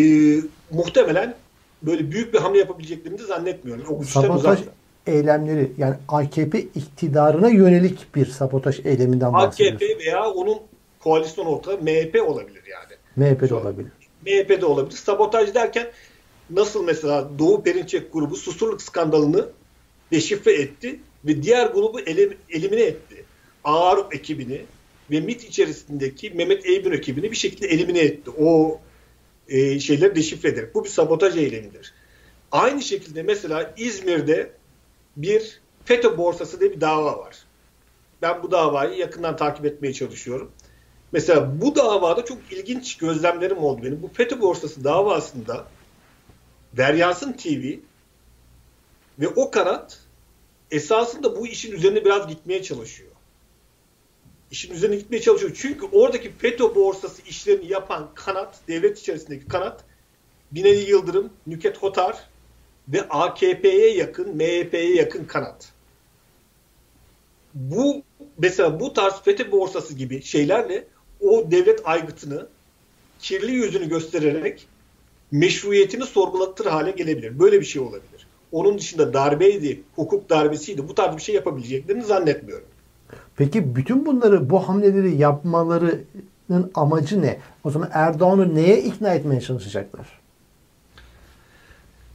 muhtemelen 0.71 1.35
böyle 1.81 2.11
büyük 2.11 2.33
bir 2.33 2.39
hamle 2.39 2.59
yapabileceklerini 2.59 3.19
de 3.19 3.23
zannetmiyorum. 3.23 3.85
O 3.89 4.03
sabotaj 4.03 4.39
uzaklar. 4.39 4.73
eylemleri 5.07 5.71
yani 5.77 5.95
AKP 6.07 6.59
iktidarına 6.59 7.49
yönelik 7.49 8.15
bir 8.15 8.25
sabotaj 8.25 8.85
eyleminden 8.85 9.33
bahsediyorsun. 9.33 9.75
AKP 9.75 9.99
veya 9.99 10.29
onun 10.29 10.57
koalisyon 10.99 11.45
ortağı 11.45 11.77
MHP 11.77 12.21
olabilir 12.27 12.63
yani. 12.71 12.93
MHP 13.15 13.49
de 13.49 13.55
olabilir. 13.55 13.91
MHP 14.25 14.61
de 14.61 14.65
olabilir. 14.65 14.97
Sabotaj 14.97 15.53
derken 15.53 15.87
nasıl 16.49 16.83
mesela 16.83 17.29
Doğu 17.39 17.63
Perinçek 17.63 18.13
grubu 18.13 18.35
susurluk 18.35 18.81
skandalını 18.81 19.49
deşifre 20.11 20.53
etti 20.53 20.99
ve 21.25 21.43
diğer 21.43 21.67
grubu 21.67 21.99
elimine 22.49 22.81
etti. 22.81 23.25
Ağır 23.65 24.05
ekibini 24.11 24.65
ve 25.11 25.19
MIT 25.19 25.43
içerisindeki 25.43 26.29
Mehmet 26.29 26.65
Eybün 26.65 26.91
ekibini 26.91 27.31
bir 27.31 27.35
şekilde 27.35 27.67
elimine 27.67 27.99
etti. 27.99 28.31
O 28.39 28.79
e, 29.47 29.79
şeyleri 29.79 30.15
deşifre 30.15 30.49
ederek. 30.49 30.75
Bu 30.75 30.83
bir 30.83 30.89
sabotaj 30.89 31.37
eylemidir. 31.37 31.93
Aynı 32.51 32.81
şekilde 32.81 33.23
mesela 33.23 33.73
İzmir'de 33.77 34.51
bir 35.17 35.61
FETÖ 35.85 36.17
borsası 36.17 36.59
diye 36.59 36.71
bir 36.71 36.81
dava 36.81 37.17
var. 37.17 37.35
Ben 38.21 38.43
bu 38.43 38.51
davayı 38.51 38.97
yakından 38.97 39.35
takip 39.35 39.65
etmeye 39.65 39.93
çalışıyorum. 39.93 40.51
Mesela 41.11 41.61
bu 41.61 41.75
davada 41.75 42.25
çok 42.25 42.37
ilginç 42.51 42.97
gözlemlerim 42.97 43.57
oldu 43.57 43.83
benim. 43.83 44.01
Bu 44.01 44.07
FETÖ 44.13 44.41
borsası 44.41 44.83
davasında 44.83 45.67
Deryansın 46.77 47.33
TV 47.33 47.77
ve 49.19 49.27
o 49.27 49.51
kanat 49.51 49.99
esasında 50.71 51.35
bu 51.39 51.47
işin 51.47 51.71
üzerine 51.71 52.05
biraz 52.05 52.27
gitmeye 52.27 52.63
çalışıyor. 52.63 53.11
İşin 54.55 54.73
üzerine 54.73 54.95
gitmeye 54.95 55.21
çalışıyor. 55.21 55.57
Çünkü 55.61 55.85
oradaki 55.91 56.31
FETÖ 56.31 56.75
borsası 56.75 57.21
işlerini 57.21 57.71
yapan 57.71 58.09
kanat, 58.15 58.59
devlet 58.67 58.99
içerisindeki 58.99 59.47
kanat 59.47 59.83
Binali 60.51 60.89
Yıldırım, 60.89 61.29
Nüket 61.47 61.77
Hotar 61.77 62.17
ve 62.87 63.01
AKP'ye 63.09 63.95
yakın, 63.95 64.35
MHP'ye 64.35 64.95
yakın 64.95 65.25
kanat. 65.25 65.71
Bu 67.53 68.03
mesela 68.37 68.79
bu 68.79 68.93
tarz 68.93 69.21
FETÖ 69.21 69.51
borsası 69.51 69.93
gibi 69.93 70.21
şeylerle 70.21 70.87
o 71.19 71.51
devlet 71.51 71.87
aygıtını 71.87 72.47
kirli 73.19 73.51
yüzünü 73.51 73.89
göstererek 73.89 74.67
meşruiyetini 75.31 76.05
sorgulatır 76.05 76.65
hale 76.65 76.91
gelebilir. 76.91 77.39
Böyle 77.39 77.59
bir 77.59 77.65
şey 77.65 77.81
olabilir. 77.81 78.27
Onun 78.51 78.77
dışında 78.77 79.13
darbeydi, 79.13 79.83
hukuk 79.95 80.29
darbesiydi 80.29 80.87
bu 80.87 80.95
tarz 80.95 81.17
bir 81.17 81.21
şey 81.21 81.35
yapabileceklerini 81.35 82.03
zannetmiyorum. 82.03 82.67
Peki 83.37 83.75
bütün 83.75 84.05
bunları, 84.05 84.49
bu 84.49 84.67
hamleleri 84.69 85.15
yapmalarının 85.15 86.71
amacı 86.75 87.21
ne? 87.21 87.39
O 87.63 87.71
zaman 87.71 87.89
Erdoğan'ı 87.93 88.55
neye 88.55 88.83
ikna 88.83 89.13
etmeye 89.13 89.41
çalışacaklar? 89.41 90.07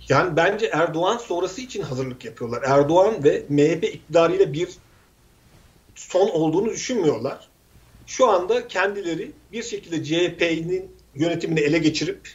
Yani 0.09 0.37
bence 0.37 0.67
Erdoğan 0.67 1.17
sonrası 1.17 1.61
için 1.61 1.83
hazırlık 1.83 2.25
yapıyorlar. 2.25 2.63
Erdoğan 2.67 3.25
ve 3.25 3.45
MHP 3.49 3.85
iktidarıyla 3.85 4.53
bir 4.53 4.69
son 5.95 6.29
olduğunu 6.29 6.71
düşünmüyorlar 6.71 7.51
şu 8.11 8.29
anda 8.29 8.69
kendileri 8.69 9.33
bir 9.53 9.63
şekilde 9.63 10.05
CHP'nin 10.05 10.91
yönetimini 11.15 11.61
ele 11.61 11.79
geçirip 11.79 12.29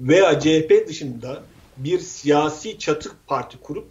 veya 0.00 0.40
CHP 0.40 0.88
dışında 0.88 1.42
bir 1.76 1.98
siyasi 1.98 2.78
çatı 2.78 3.10
parti 3.26 3.58
kurup 3.60 3.88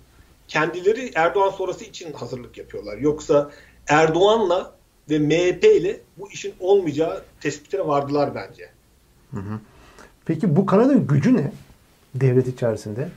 kendileri 0.47 1.11
Erdoğan 1.15 1.49
sonrası 1.49 1.83
için 1.85 2.13
hazırlık 2.13 2.57
yapıyorlar. 2.57 2.97
Yoksa 2.97 3.51
Erdoğan'la 3.87 4.75
ve 5.09 5.19
MHP 5.19 5.63
ile 5.63 5.99
bu 6.17 6.31
işin 6.31 6.53
olmayacağı 6.59 7.23
tespitine 7.41 7.87
vardılar 7.87 8.35
bence. 8.35 8.69
Hı 9.31 9.37
hı. 9.37 9.59
Peki 10.25 10.55
bu 10.55 10.65
kanadın 10.65 11.07
gücü 11.07 11.33
ne 11.33 11.51
devlet 12.15 12.47
içerisinde? 12.47 13.09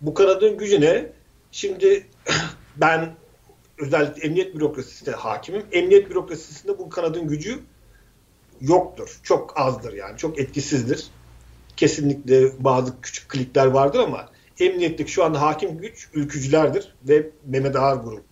Bu 0.00 0.14
kanadın 0.14 0.58
gücü 0.58 0.80
ne? 0.80 1.06
Şimdi 1.52 2.06
ben 2.76 3.14
özellikle 3.78 4.26
emniyet 4.26 4.54
bürokrasisine 4.54 5.14
hakimim. 5.14 5.62
Emniyet 5.72 6.10
bürokrasisinde 6.10 6.78
bu 6.78 6.88
kanadın 6.88 7.28
gücü 7.28 7.60
yoktur. 8.60 9.20
Çok 9.22 9.60
azdır 9.60 9.92
yani. 9.92 10.18
Çok 10.18 10.38
etkisizdir. 10.38 11.06
Kesinlikle 11.76 12.64
bazı 12.64 13.00
küçük 13.00 13.28
klikler 13.28 13.66
vardır 13.66 13.98
ama 13.98 14.28
emniyetteki 14.60 15.12
şu 15.12 15.24
anda 15.24 15.40
hakim 15.40 15.78
güç 15.78 16.08
ülkücülerdir 16.14 16.94
ve 17.08 17.30
Mehmet 17.46 17.76
Ağar 17.76 17.96
grubudur. 17.96 18.22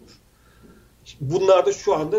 Bunlar 1.21 1.67
da 1.67 1.73
şu 1.73 1.95
anda 1.95 2.19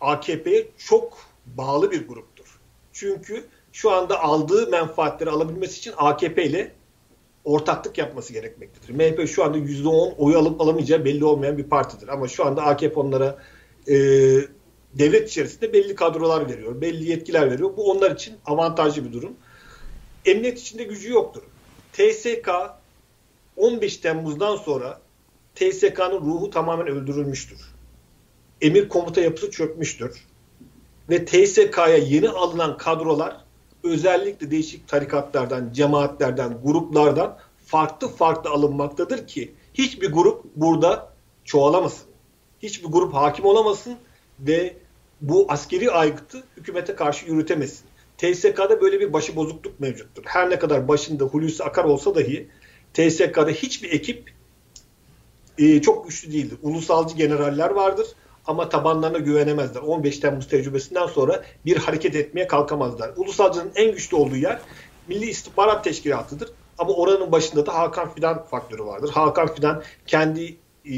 AKP'ye 0.00 0.68
çok 0.78 1.18
bağlı 1.46 1.90
bir 1.90 2.08
gruptur. 2.08 2.58
Çünkü 2.92 3.44
şu 3.72 3.90
anda 3.90 4.22
aldığı 4.22 4.70
menfaatleri 4.70 5.30
alabilmesi 5.30 5.78
için 5.78 5.92
AKP 5.96 6.44
ile 6.44 6.72
ortaklık 7.44 7.98
yapması 7.98 8.32
gerekmektedir. 8.32 8.94
MHP 8.94 9.28
şu 9.28 9.44
anda 9.44 9.58
%10 9.58 10.16
oyu 10.16 10.38
alıp 10.38 10.60
alamayacağı 10.60 11.04
belli 11.04 11.24
olmayan 11.24 11.58
bir 11.58 11.64
partidir. 11.64 12.08
Ama 12.08 12.28
şu 12.28 12.46
anda 12.46 12.62
AKP 12.62 13.00
onlara 13.00 13.38
e, 13.88 13.94
devlet 14.94 15.30
içerisinde 15.30 15.72
belli 15.72 15.94
kadrolar 15.94 16.48
veriyor, 16.50 16.80
belli 16.80 17.10
yetkiler 17.10 17.50
veriyor. 17.50 17.76
Bu 17.76 17.90
onlar 17.90 18.10
için 18.10 18.34
avantajlı 18.46 19.04
bir 19.04 19.12
durum. 19.12 19.32
Emniyet 20.24 20.58
içinde 20.58 20.84
gücü 20.84 21.12
yoktur. 21.12 21.42
TSK 21.92 22.50
15 23.56 23.96
Temmuz'dan 23.96 24.56
sonra 24.56 25.00
TSK'nın 25.54 26.20
ruhu 26.20 26.50
tamamen 26.50 26.86
öldürülmüştür. 26.86 27.73
Emir 28.64 28.88
komuta 28.88 29.20
yapısı 29.20 29.50
çökmüştür. 29.50 30.24
ve 31.10 31.24
TSK'ya 31.24 31.96
yeni 31.96 32.28
alınan 32.28 32.78
kadrolar 32.78 33.36
özellikle 33.82 34.50
değişik 34.50 34.88
tarikatlardan, 34.88 35.72
cemaatlerden, 35.72 36.58
gruplardan 36.64 37.38
farklı 37.66 38.08
farklı 38.08 38.50
alınmaktadır 38.50 39.26
ki 39.26 39.54
hiçbir 39.74 40.12
grup 40.12 40.44
burada 40.56 41.12
çoğalamasın. 41.44 42.06
Hiçbir 42.62 42.88
grup 42.88 43.14
hakim 43.14 43.44
olamasın 43.44 43.96
ve 44.40 44.76
bu 45.20 45.46
askeri 45.48 45.90
aygıtı 45.90 46.44
hükümete 46.56 46.94
karşı 46.94 47.26
yürütemesin. 47.26 47.86
TSK'da 48.18 48.80
böyle 48.80 49.00
bir 49.00 49.12
başı 49.12 49.36
bozukluk 49.36 49.80
mevcuttur. 49.80 50.22
Her 50.26 50.50
ne 50.50 50.58
kadar 50.58 50.88
başında 50.88 51.24
Hulusi 51.24 51.64
Akar 51.64 51.84
olsa 51.84 52.14
dahi 52.14 52.48
TSK'da 52.94 53.50
hiçbir 53.50 53.92
ekip 53.92 54.32
e, 55.58 55.82
çok 55.82 56.08
güçlü 56.08 56.32
değildir. 56.32 56.58
Ulusalcı 56.62 57.16
generaller 57.16 57.70
vardır 57.70 58.06
ama 58.46 58.68
tabanlarına 58.68 59.18
güvenemezler. 59.18 59.80
15 59.80 60.18
Temmuz 60.18 60.48
tecrübesinden 60.48 61.06
sonra 61.06 61.44
bir 61.64 61.76
hareket 61.76 62.16
etmeye 62.16 62.46
kalkamazlar. 62.46 63.10
Ulusalcının 63.16 63.72
en 63.74 63.92
güçlü 63.92 64.16
olduğu 64.16 64.36
yer 64.36 64.58
Milli 65.08 65.26
İstihbarat 65.30 65.84
Teşkilatı'dır. 65.84 66.50
Ama 66.78 66.92
oranın 66.92 67.32
başında 67.32 67.66
da 67.66 67.74
Hakan 67.74 68.14
Fidan 68.14 68.44
faktörü 68.44 68.84
vardır. 68.84 69.10
Hakan 69.10 69.54
Fidan 69.54 69.82
kendi 70.06 70.56
e, 70.90 70.96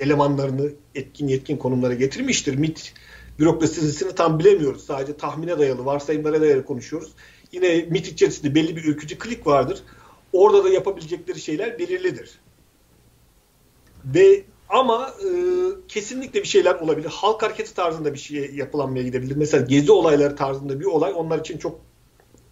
elemanlarını 0.00 0.70
etkin 0.94 1.28
yetkin 1.28 1.56
konumlara 1.56 1.94
getirmiştir. 1.94 2.54
MIT 2.54 2.94
bürokrasisini 3.38 4.14
tam 4.14 4.38
bilemiyoruz. 4.38 4.86
Sadece 4.86 5.16
tahmine 5.16 5.58
dayalı, 5.58 5.84
varsayımlara 5.84 6.40
dayalı 6.40 6.64
konuşuyoruz. 6.64 7.12
Yine 7.52 7.86
MIT 7.90 8.08
içerisinde 8.08 8.54
belli 8.54 8.76
bir 8.76 8.84
ülkücü 8.84 9.18
klik 9.18 9.46
vardır. 9.46 9.82
Orada 10.32 10.64
da 10.64 10.68
yapabilecekleri 10.68 11.40
şeyler 11.40 11.78
belirlidir. 11.78 12.40
Ve 14.04 14.44
ama 14.74 15.14
e, 15.20 15.28
kesinlikle 15.88 16.42
bir 16.42 16.48
şeyler 16.48 16.74
olabilir. 16.74 17.08
Halk 17.08 17.42
hareketi 17.42 17.74
tarzında 17.74 18.14
bir 18.14 18.18
şey 18.18 18.54
yapılanmaya 18.54 19.02
gidebilir. 19.02 19.36
Mesela 19.36 19.64
gezi 19.66 19.92
olayları 19.92 20.36
tarzında 20.36 20.80
bir 20.80 20.84
olay 20.84 21.12
onlar 21.16 21.38
için 21.38 21.58
çok 21.58 21.80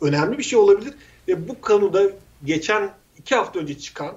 önemli 0.00 0.38
bir 0.38 0.42
şey 0.42 0.58
olabilir. 0.58 0.94
Ve 1.28 1.48
bu 1.48 1.60
konuda 1.60 2.02
geçen 2.44 2.94
iki 3.18 3.34
hafta 3.34 3.60
önce 3.60 3.78
çıkan 3.78 4.16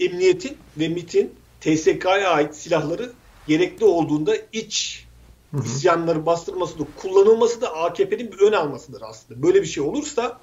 emniyetin 0.00 0.56
ve 0.78 0.88
MIT'in 0.88 1.34
TSK'ya 1.60 2.30
ait 2.30 2.54
silahları 2.54 3.12
gerekli 3.46 3.84
olduğunda 3.84 4.36
iç 4.52 5.06
hı 5.54 5.62
isyanları 5.64 6.26
bastırması 6.26 6.78
da 6.78 6.84
kullanılması 6.96 7.60
da 7.60 7.74
AKP'nin 7.74 8.32
bir 8.32 8.40
ön 8.40 8.52
almasıdır 8.52 9.02
aslında. 9.02 9.42
Böyle 9.42 9.62
bir 9.62 9.66
şey 9.66 9.82
olursa 9.82 10.40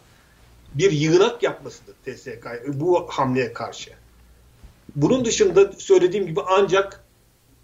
bir 0.74 0.91
yığınak 0.91 1.43
yapmasıdır 1.43 1.95
TSK 2.05 2.48
bu 2.67 3.07
hamleye 3.09 3.53
karşı. 3.53 3.91
Bunun 5.01 5.25
dışında 5.25 5.72
söylediğim 5.72 6.27
gibi 6.27 6.41
ancak 6.48 7.03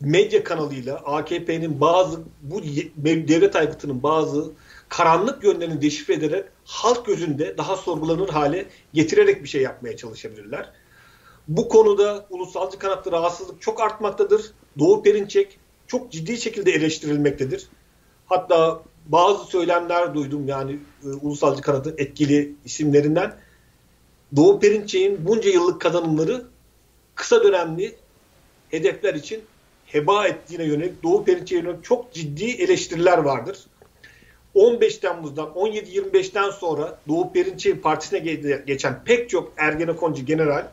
medya 0.01 0.44
kanalıyla 0.44 0.96
AKP'nin 0.96 1.82
bazı 1.82 2.20
bu 2.42 2.63
devlet 3.06 3.56
aygıtının 3.56 4.04
bazı 4.04 4.51
karanlık 4.89 5.44
yönlerini 5.44 5.82
deşifre 5.82 6.13
ederek 6.13 6.46
halk 6.65 7.06
gözünde 7.06 7.58
daha 7.58 7.75
sorgulanır 7.75 8.30
hale 8.30 8.65
getirerek 8.94 9.44
bir 9.44 9.48
şey 9.48 9.62
yapmaya 9.62 9.98
çalışabilirler. 9.98 10.72
Bu 11.48 11.70
konuda 11.70 12.25
ulusalcı 12.30 12.80
kanatlı 12.80 13.12
rahatsızlık 13.12 13.62
çok 13.62 13.82
artmaktadır. 13.82 14.51
Doğu 14.80 15.04
Perinçek 15.04 15.60
çok 15.88 16.12
ciddi 16.12 16.38
şekilde 16.38 16.72
eleştirilmektedir. 16.72 17.68
Hatta 18.25 18.84
bazı 19.06 19.46
söylemler 19.46 20.13
duydum 20.13 20.48
yani 20.48 20.80
e, 21.04 21.08
ulusalcı 21.08 21.62
kanatın 21.62 21.96
etkili 21.98 22.56
isimlerinden. 22.65 23.36
Doğu 24.36 24.60
Perinçek'in 24.60 25.27
bunca 25.27 25.50
yıllık 25.50 25.82
kazanımları 25.82 26.54
kısa 27.15 27.43
dönemli 27.43 27.95
hedefler 28.69 29.13
için 29.13 29.41
heba 29.86 30.27
ettiğine 30.27 30.63
yönelik 30.63 31.03
Doğu 31.03 31.25
Perinçek'e 31.25 31.62
yönelik 31.62 31.84
çok 31.84 32.13
ciddi 32.13 32.45
eleştiriler 32.45 33.17
vardır. 33.17 33.57
15 34.53 34.98
Temmuz'dan 34.98 35.48
17-25'ten 35.48 36.50
sonra 36.50 37.00
Doğu 37.07 37.34
Perinçek'in 37.34 37.81
partisine 37.81 38.19
geçen 38.67 39.03
pek 39.03 39.29
çok 39.29 39.53
Ergenekoncu 39.57 40.25
general 40.25 40.67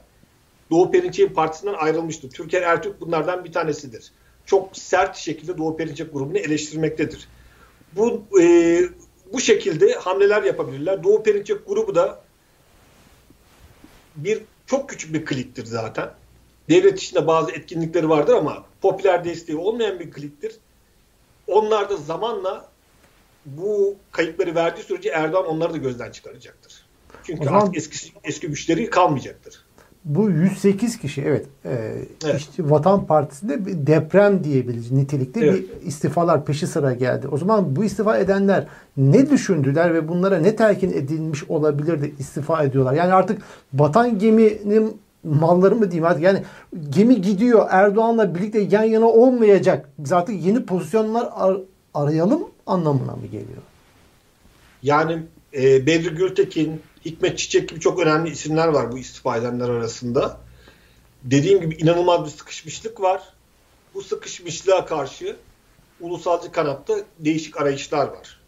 Doğu 0.70 0.90
Perinçek'in 0.90 1.34
partisinden 1.34 1.74
ayrılmıştır. 1.74 2.30
Türker 2.30 2.62
Ertürk 2.62 3.00
bunlardan 3.00 3.44
bir 3.44 3.52
tanesidir. 3.52 4.12
Çok 4.46 4.76
sert 4.76 5.16
şekilde 5.16 5.58
Doğu 5.58 5.76
Perinçek 5.76 6.12
grubunu 6.12 6.38
eleştirmektedir. 6.38 7.28
Bu 7.92 8.22
e, 8.40 8.80
bu 9.32 9.40
şekilde 9.40 9.92
hamleler 9.94 10.42
yapabilirler. 10.42 11.02
Doğu 11.02 11.22
Perinçek 11.22 11.66
grubu 11.66 11.94
da 11.94 12.22
bir 14.16 14.42
çok 14.66 14.88
küçük 14.88 15.14
bir 15.14 15.24
kliktir 15.24 15.64
zaten. 15.64 16.10
Devlet 16.68 16.98
içinde 16.98 17.26
bazı 17.26 17.52
etkinlikleri 17.52 18.08
vardır 18.08 18.34
ama 18.34 18.64
popüler 18.80 19.24
desteği 19.24 19.56
olmayan 19.56 20.00
bir 20.00 20.10
kliktir. 20.10 20.56
Onlar 21.46 21.90
da 21.90 21.96
zamanla 21.96 22.68
bu 23.46 23.96
kayıpları 24.12 24.54
verdiği 24.54 24.82
sürece 24.82 25.08
Erdoğan 25.08 25.46
onları 25.46 25.72
da 25.72 25.76
gözden 25.76 26.10
çıkaracaktır. 26.10 26.84
Çünkü 27.24 27.44
zaman... 27.44 27.60
artık 27.60 27.76
eski, 27.76 28.12
eski 28.24 28.46
güçleri 28.48 28.90
kalmayacaktır 28.90 29.64
bu 30.04 30.30
108 30.30 30.98
kişi 30.98 31.22
evet, 31.22 31.46
e, 31.64 31.70
evet. 32.24 32.40
işte 32.40 32.70
Vatan 32.70 33.06
Partisi'nde 33.06 33.66
bir 33.66 33.86
deprem 33.86 34.44
diyebiliriz 34.44 34.92
nitelikte 34.92 35.40
evet. 35.40 35.54
bir 35.82 35.86
istifalar 35.86 36.44
peşi 36.44 36.66
sıra 36.66 36.92
geldi. 36.92 37.28
O 37.28 37.38
zaman 37.38 37.76
bu 37.76 37.84
istifa 37.84 38.18
edenler 38.18 38.66
ne 38.96 39.30
düşündüler 39.30 39.94
ve 39.94 40.08
bunlara 40.08 40.38
ne 40.38 40.56
telkin 40.56 40.92
edilmiş 40.92 41.44
olabilir 41.44 42.02
de 42.02 42.10
istifa 42.18 42.64
ediyorlar? 42.64 42.92
Yani 42.92 43.12
artık 43.12 43.42
vatan 43.74 44.18
geminin 44.18 45.00
malları 45.24 45.76
mı 45.76 45.90
diyeyim 45.90 46.04
artık 46.04 46.22
yani 46.22 46.42
gemi 46.90 47.20
gidiyor 47.20 47.66
Erdoğan'la 47.70 48.34
birlikte 48.34 48.60
yan 48.60 48.82
yana 48.82 49.06
olmayacak. 49.06 49.88
Biz 49.98 50.12
artık 50.12 50.44
yeni 50.44 50.64
pozisyonlar 50.66 51.28
ar- 51.32 51.60
arayalım 51.94 52.48
anlamına 52.66 53.12
mı 53.12 53.26
geliyor? 53.26 53.62
Yani 54.82 55.22
e, 55.54 55.86
Bedri 55.86 56.14
Gültekin, 56.14 56.82
Hikmet 57.04 57.38
Çiçek 57.38 57.68
gibi 57.68 57.80
çok 57.80 58.00
önemli 58.00 58.30
isimler 58.30 58.68
var 58.68 58.92
bu 58.92 58.98
istifa 58.98 59.36
edenler 59.36 59.68
arasında. 59.68 60.40
Dediğim 61.24 61.60
gibi 61.60 61.74
inanılmaz 61.74 62.24
bir 62.24 62.30
sıkışmışlık 62.30 63.00
var. 63.00 63.22
Bu 63.94 64.02
sıkışmışlığa 64.02 64.86
karşı 64.86 65.36
ulusalcı 66.00 66.52
kanatta 66.52 66.94
değişik 67.18 67.60
arayışlar 67.60 68.06
var. 68.06 68.40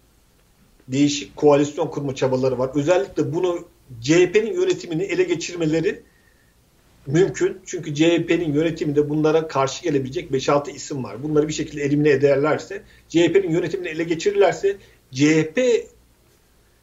Değişik 0.88 1.36
koalisyon 1.36 1.86
kurma 1.86 2.14
çabaları 2.14 2.58
var. 2.58 2.70
Özellikle 2.74 3.34
bunu 3.34 3.68
CHP'nin 4.00 4.60
yönetimini 4.60 5.02
ele 5.02 5.22
geçirmeleri 5.22 6.02
mümkün. 7.06 7.60
Çünkü 7.66 7.94
CHP'nin 7.94 8.52
yönetiminde 8.54 9.08
bunlara 9.08 9.48
karşı 9.48 9.82
gelebilecek 9.82 10.30
5-6 10.30 10.70
isim 10.70 11.04
var. 11.04 11.22
Bunları 11.22 11.48
bir 11.48 11.52
şekilde 11.52 11.82
elimine 11.82 12.10
ederlerse, 12.10 12.82
CHP'nin 13.08 13.50
yönetimini 13.50 13.88
ele 13.88 14.04
geçirirlerse 14.04 14.76
CHP 15.12 15.60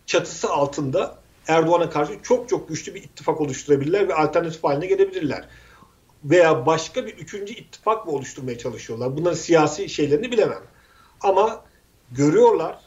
çatısı 0.05 0.49
altında 0.49 1.21
Erdoğan'a 1.47 1.89
karşı 1.89 2.13
çok 2.23 2.49
çok 2.49 2.69
güçlü 2.69 2.95
bir 2.95 3.03
ittifak 3.03 3.41
oluşturabilirler 3.41 4.07
ve 4.07 4.13
alternatif 4.13 4.63
haline 4.63 4.85
gelebilirler. 4.85 5.47
Veya 6.23 6.65
başka 6.65 7.05
bir 7.05 7.13
üçüncü 7.13 7.53
ittifak 7.53 8.07
mı 8.07 8.11
oluşturmaya 8.11 8.57
çalışıyorlar? 8.57 9.17
Bunların 9.17 9.37
siyasi 9.37 9.89
şeylerini 9.89 10.31
bilemem. 10.31 10.63
Ama 11.21 11.65
görüyorlar 12.11 12.79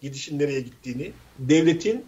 gidişin 0.00 0.38
nereye 0.38 0.60
gittiğini, 0.60 1.12
devletin 1.38 2.04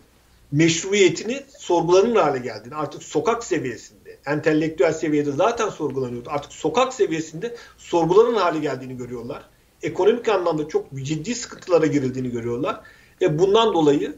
meşruiyetini 0.55 1.43
sorgulanır 1.59 2.17
hale 2.17 2.39
geldiğini, 2.39 2.75
artık 2.75 3.03
sokak 3.03 3.45
seviyesinde, 3.45 4.19
entelektüel 4.27 4.93
seviyede 4.93 5.33
zaten 5.33 5.69
sorgulanıyordu. 5.69 6.29
Artık 6.33 6.53
sokak 6.53 6.95
seviyesinde 6.95 7.57
sorgulanır 7.79 8.37
hale 8.37 8.59
geldiğini 8.59 8.97
görüyorlar. 8.97 9.49
Ekonomik 9.83 10.29
anlamda 10.29 10.69
çok 10.69 10.87
ciddi 10.95 11.35
sıkıntılara 11.35 11.87
girildiğini 11.87 12.31
görüyorlar. 12.31 12.81
Ve 13.21 13.39
bundan 13.39 13.75
dolayı 13.75 14.17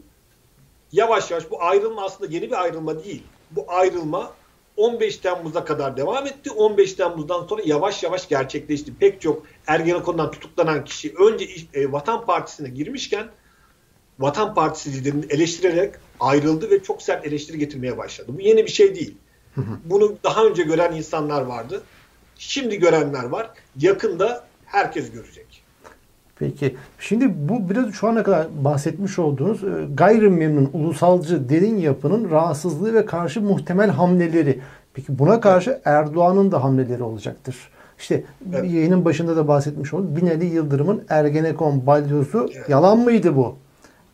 yavaş 0.93 1.31
yavaş 1.31 1.51
bu 1.51 1.63
ayrılma 1.63 2.05
aslında 2.05 2.33
yeni 2.33 2.47
bir 2.47 2.63
ayrılma 2.63 3.05
değil. 3.05 3.23
Bu 3.51 3.65
ayrılma 3.69 4.33
15 4.77 5.17
Temmuz'a 5.17 5.65
kadar 5.65 5.97
devam 5.97 6.27
etti. 6.27 6.51
15 6.51 6.93
Temmuz'dan 6.93 7.47
sonra 7.47 7.63
yavaş 7.65 8.03
yavaş 8.03 8.29
gerçekleşti. 8.29 8.95
Pek 8.99 9.21
çok 9.21 9.43
Ergenekon'dan 9.67 10.31
tutuklanan 10.31 10.85
kişi 10.85 11.15
önce 11.15 11.47
e, 11.75 11.93
Vatan 11.93 12.27
Partisi'ne 12.27 12.69
girmişken 12.69 13.29
Vatan 14.19 14.55
Partisi 14.55 14.93
liderini 14.93 15.25
eleştirerek 15.31 15.95
ayrıldı 16.21 16.71
ve 16.71 16.83
çok 16.83 17.03
sert 17.03 17.27
eleştiri 17.27 17.59
getirmeye 17.59 17.99
başladı. 17.99 18.31
Bu 18.37 18.41
yeni 18.41 18.65
bir 18.65 18.71
şey 18.71 18.95
değil. 18.95 19.15
Bunu 19.85 20.13
daha 20.25 20.45
önce 20.45 20.63
gören 20.63 20.93
insanlar 20.93 21.43
vardı. 21.43 21.83
Şimdi 22.39 22.79
görenler 22.79 23.25
var. 23.25 23.51
Yakında 23.77 24.45
herkes 24.67 25.13
görecek. 25.13 25.63
Peki. 26.39 26.77
Şimdi 26.99 27.49
bu 27.49 27.71
biraz 27.71 27.95
şu 27.95 28.09
ana 28.09 28.23
kadar 28.23 28.47
bahsetmiş 28.65 29.19
olduğunuz 29.19 29.65
e, 29.65 29.87
gayrimemnun 29.95 30.71
ulusalcı 30.73 31.49
derin 31.49 31.79
yapının 31.79 32.31
rahatsızlığı 32.31 32.95
ve 32.95 33.07
karşı 33.07 33.41
muhtemel 33.41 33.91
hamleleri. 33.91 34.61
Peki 34.95 35.19
buna 35.19 35.41
karşı 35.41 35.81
Erdoğan'ın 35.85 36.53
da 36.53 36.65
hamleleri 36.65 37.03
olacaktır. 37.03 37.57
İşte 37.99 38.25
evet. 38.51 38.73
yayının 38.73 39.05
başında 39.05 39.37
da 39.37 39.49
bahsetmiş 39.49 39.95
olduk. 39.95 40.17
Binali 40.17 40.47
Yıldırım'ın 40.47 41.05
Ergenekon 41.09 41.87
balyozu 41.87 42.51
evet. 42.55 42.69
yalan 42.69 42.99
mıydı 42.99 43.37
bu? 43.37 43.57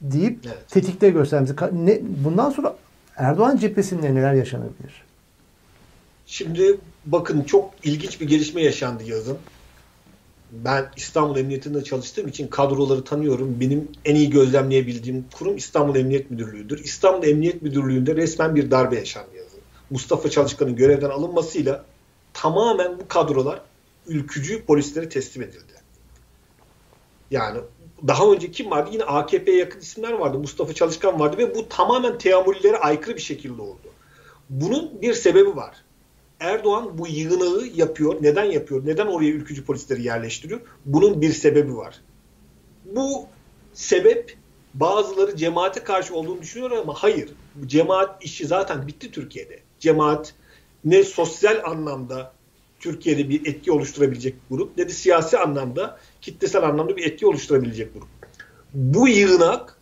Deyip 0.03 0.39
evet. 0.47 0.69
tetikte 0.69 1.11
göstermesi. 1.11 1.55
Ne, 1.73 2.01
bundan 2.03 2.51
sonra 2.51 2.77
Erdoğan 3.17 3.57
cephesinde 3.57 4.15
neler 4.15 4.35
yaşanabilir? 4.35 5.05
Şimdi 6.27 6.79
bakın 7.07 7.43
çok 7.43 7.75
ilginç 7.85 8.21
bir 8.21 8.29
gelişme 8.29 8.63
yaşandı 8.63 9.03
yazın. 9.07 9.39
ben 10.53 10.91
İstanbul 10.97 11.37
Emniyetinde 11.37 11.85
çalıştığım 11.85 12.29
için 12.29 12.49
kadroları 12.49 13.05
tanıyorum. 13.05 13.61
Benim 13.61 13.89
en 14.05 14.15
iyi 14.15 14.31
gözlemleyebildiğim 14.31 15.25
kurum 15.35 15.57
İstanbul 15.57 15.97
Emniyet 15.97 16.31
Müdürlüğü'dür. 16.31 16.85
İstanbul 16.85 17.27
Emniyet 17.27 17.63
Müdürlüğü'nde 17.63 18.17
resmen 18.17 18.55
bir 18.55 18.71
darbe 18.71 18.97
yaşandı 18.97 19.37
yazın. 19.37 19.61
Mustafa 19.91 20.31
Çalışkan'ın 20.31 20.77
görevden 20.77 21.11
alınmasıyla 21.11 21.85
tamamen 22.33 22.99
bu 22.99 23.09
kadrolar 23.09 23.61
ülkücü 24.07 24.65
polislere 24.65 25.09
teslim 25.09 25.43
edildi. 25.43 25.73
Yani 27.31 27.59
daha 28.09 28.33
önce 28.33 28.51
kim 28.51 28.71
vardı? 28.71 28.91
Yine 28.93 29.05
AKP'ye 29.05 29.59
yakın 29.59 29.81
isimler 29.81 30.13
vardı. 30.13 30.39
Mustafa 30.39 30.73
Çalışkan 30.73 31.21
vardı 31.21 31.39
ve 31.39 31.55
bu 31.55 31.69
tamamen 31.69 32.19
teamüllere 32.19 32.77
aykırı 32.77 33.17
bir 33.17 33.21
şekilde 33.21 33.63
oldu. 33.63 33.89
Bunun 34.51 35.03
bir 35.03 35.15
sebebi 35.15 35.57
var. 35.57 35.77
Erdoğan 36.41 36.99
bu 36.99 37.07
yığınağı 37.07 37.67
yapıyor. 37.75 38.17
Neden 38.21 38.45
yapıyor? 38.45 38.87
Neden 38.87 39.07
oraya 39.07 39.31
ülkücü 39.31 39.65
polisleri 39.65 40.03
yerleştiriyor? 40.03 40.61
Bunun 40.85 41.21
bir 41.21 41.33
sebebi 41.33 41.77
var. 41.77 42.01
Bu 42.85 43.27
sebep 43.75 44.37
bazıları 44.75 45.37
cemaate 45.37 45.85
karşı 45.85 46.15
olduğunu 46.15 46.43
düşünüyor 46.43 46.71
ama 46.71 46.95
hayır. 46.95 47.31
Cemaat 47.67 48.25
işi 48.25 48.47
zaten 48.47 48.87
bitti 48.87 49.11
Türkiye'de. 49.11 49.61
Cemaat 49.79 50.35
ne 50.85 51.05
sosyal 51.05 51.63
anlamda 51.65 52.33
Türkiye'de 52.83 53.29
bir 53.29 53.47
etki 53.47 53.73
oluşturabilecek 53.73 54.35
grup 54.51 54.79
ne 54.79 54.89
de 54.89 54.93
siyasi 54.93 55.39
anlamda 55.39 55.99
kitlesel 56.21 56.63
anlamda 56.63 56.97
bir 56.97 57.07
etki 57.07 57.27
oluşturabilecek 57.27 57.95
grup. 57.95 58.09
Bu 58.75 59.09
yığınak 59.09 59.79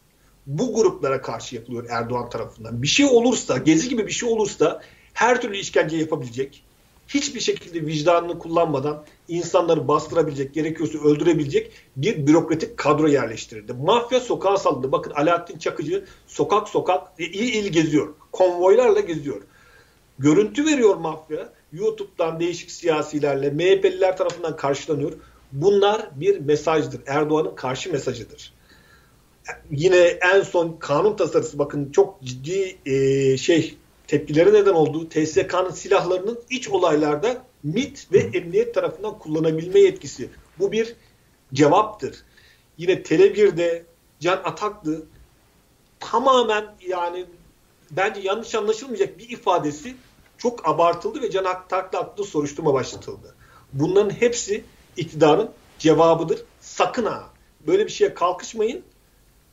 bu 0.47 0.75
gruplara 0.75 1.23
karşı 1.23 1.55
yapılıyor 1.55 1.87
Erdoğan 1.91 2.31
tarafından. 2.31 2.83
Bir 2.83 2.87
şey 2.87 3.07
olursa, 3.07 3.59
gezi 3.59 3.89
gibi 3.89 4.07
bir 4.07 4.13
şey 4.13 4.29
olursa 4.29 4.83
her 5.13 5.41
türlü 5.41 5.57
işkence 5.57 5.97
yapabilecek, 5.97 6.63
hiçbir 7.09 7.41
şekilde 7.41 7.87
vicdanını 7.87 8.39
kullanmadan 8.39 9.05
insanları 9.29 9.89
bastırabilecek, 9.89 10.55
gerekiyorsa 10.55 10.99
öldürebilecek 10.99 11.73
bir 11.97 12.27
bürokratik 12.27 12.77
kadro 12.77 13.09
yerleştirildi. 13.09 13.73
Mafya 13.73 14.21
sokağa 14.21 14.57
saldı. 14.57 14.93
Bakın 14.93 15.11
Alaaddin 15.11 15.59
Çakıcı 15.59 16.05
sokak 16.27 16.69
sokak 16.69 17.09
il 17.19 17.55
il 17.55 17.73
geziyor. 17.73 18.15
Konvoylarla 18.33 19.01
geziyor. 19.01 19.43
Görüntü 20.19 20.67
veriyor 20.67 20.97
mafya. 20.97 21.53
YouTube'dan 21.73 22.41
değişik 22.41 22.71
siyasilerle, 22.71 23.51
MHP'liler 23.51 24.17
tarafından 24.17 24.57
karşılanıyor. 24.57 25.13
Bunlar 25.53 26.09
bir 26.15 26.39
mesajdır. 26.39 27.01
Erdoğan'ın 27.07 27.55
karşı 27.55 27.93
mesajıdır. 27.93 28.53
Yine 29.71 29.97
en 29.97 30.43
son 30.43 30.77
kanun 30.79 31.17
tasarısı 31.17 31.59
bakın 31.59 31.93
çok 31.93 32.23
ciddi 32.23 32.79
e, 32.87 33.37
şey 33.37 33.77
tepkilere 34.07 34.53
neden 34.53 34.75
oldu. 34.75 35.09
TSK'nın 35.09 35.71
silahlarının 35.71 36.39
iç 36.51 36.69
olaylarda 36.69 37.45
MIT 37.63 38.13
ve 38.13 38.19
emniyet 38.19 38.75
tarafından 38.75 39.19
kullanabilme 39.19 39.81
yetkisi. 39.81 40.31
Bu 40.59 40.73
bir 40.73 40.97
cevaptır. 41.55 42.25
Yine 42.79 42.93
Tele1'de 42.93 43.85
Can 44.21 44.41
Ataklı 44.45 45.05
tamamen 46.01 46.65
yani 46.89 47.25
bence 47.91 48.21
yanlış 48.21 48.55
anlaşılmayacak 48.55 49.19
bir 49.19 49.29
ifadesi 49.29 49.95
çok 50.43 50.69
abartıldı 50.69 51.23
ve 51.23 51.31
Can 51.31 51.45
Ataklı 51.45 51.99
hakkında 51.99 52.27
soruşturma 52.27 52.75
başlatıldı. 52.75 53.35
Bunların 53.73 54.11
hepsi 54.11 54.65
iktidarın 54.97 55.51
cevabıdır. 55.79 56.43
Sakın 56.61 57.05
ha 57.05 57.31
böyle 57.67 57.87
bir 57.87 57.91
şeye 57.91 58.15
kalkışmayın 58.15 58.83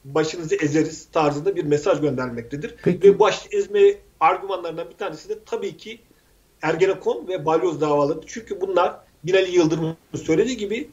başınızı 0.05 0.55
ezeriz 0.55 1.05
tarzında 1.11 1.55
bir 1.55 1.63
mesaj 1.63 2.01
göndermektedir. 2.01 2.75
Peki. 2.83 3.07
Ve 3.07 3.19
baş 3.19 3.47
ezme 3.51 3.81
argümanlarından 4.19 4.89
bir 4.89 4.97
tanesi 4.97 5.29
de 5.29 5.43
tabii 5.45 5.77
ki 5.77 5.99
Ergenekon 6.61 7.27
ve 7.27 7.45
Balyoz 7.45 7.81
davaları. 7.81 8.19
Çünkü 8.27 8.61
bunlar 8.61 8.99
Binali 9.23 9.51
Yıldırım'ın 9.51 9.97
söylediği 10.17 10.57
gibi 10.57 10.89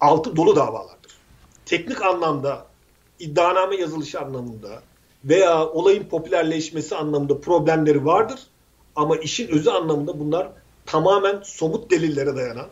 altı 0.00 0.36
dolu 0.36 0.56
davalardır. 0.56 1.12
Teknik 1.66 2.02
anlamda 2.02 2.66
iddianame 3.18 3.76
yazılışı 3.76 4.20
anlamında 4.20 4.82
veya 5.24 5.66
olayın 5.66 6.04
popülerleşmesi 6.04 6.96
anlamında 6.96 7.40
problemleri 7.40 8.04
vardır. 8.04 8.40
Ama 9.00 9.16
işin 9.16 9.48
özü 9.48 9.70
anlamında 9.70 10.20
bunlar 10.20 10.48
tamamen 10.86 11.40
somut 11.44 11.90
delillere 11.90 12.36
dayanan 12.36 12.66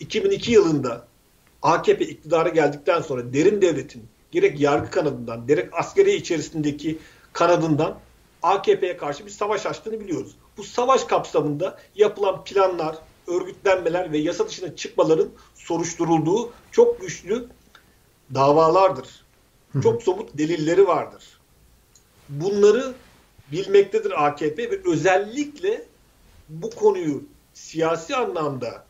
2002 0.00 0.52
yılında 0.52 1.06
AKP 1.62 2.04
iktidara 2.04 2.48
geldikten 2.48 3.00
sonra 3.00 3.32
derin 3.32 3.62
devletin 3.62 4.04
gerek 4.30 4.60
yargı 4.60 4.90
kanadından, 4.90 5.46
gerek 5.46 5.68
askeri 5.72 6.14
içerisindeki 6.14 6.98
kanadından 7.32 7.98
AKP'ye 8.42 8.96
karşı 8.96 9.26
bir 9.26 9.30
savaş 9.30 9.66
açtığını 9.66 10.00
biliyoruz. 10.00 10.36
Bu 10.56 10.64
savaş 10.64 11.04
kapsamında 11.04 11.78
yapılan 11.94 12.44
planlar, 12.44 12.96
örgütlenmeler 13.26 14.12
ve 14.12 14.18
yasa 14.18 14.48
dışına 14.48 14.76
çıkmaların 14.76 15.28
soruşturulduğu 15.54 16.52
çok 16.72 17.00
güçlü 17.00 17.46
davalardır. 18.34 19.24
Çok 19.82 20.02
somut 20.02 20.38
delilleri 20.38 20.86
vardır. 20.86 21.24
Bunları 22.28 22.94
bilmektedir 23.52 24.26
AKP 24.26 24.70
ve 24.70 24.80
özellikle 24.84 25.84
bu 26.48 26.70
konuyu 26.70 27.22
siyasi 27.54 28.16
anlamda 28.16 28.84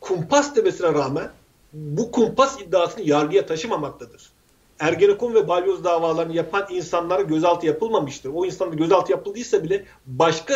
kumpas 0.00 0.56
demesine 0.56 0.94
rağmen 0.94 1.30
bu 1.72 2.10
kumpas 2.10 2.60
iddiasını 2.60 3.08
yargıya 3.08 3.46
taşımamaktadır. 3.46 4.30
Ergenekon 4.78 5.34
ve 5.34 5.48
balyoz 5.48 5.84
davalarını 5.84 6.36
yapan 6.36 6.66
insanlara 6.70 7.22
gözaltı 7.22 7.66
yapılmamıştır. 7.66 8.30
O 8.34 8.46
insanlar 8.46 8.74
gözaltı 8.74 9.12
yapıldıysa 9.12 9.64
bile 9.64 9.84
başka 10.06 10.54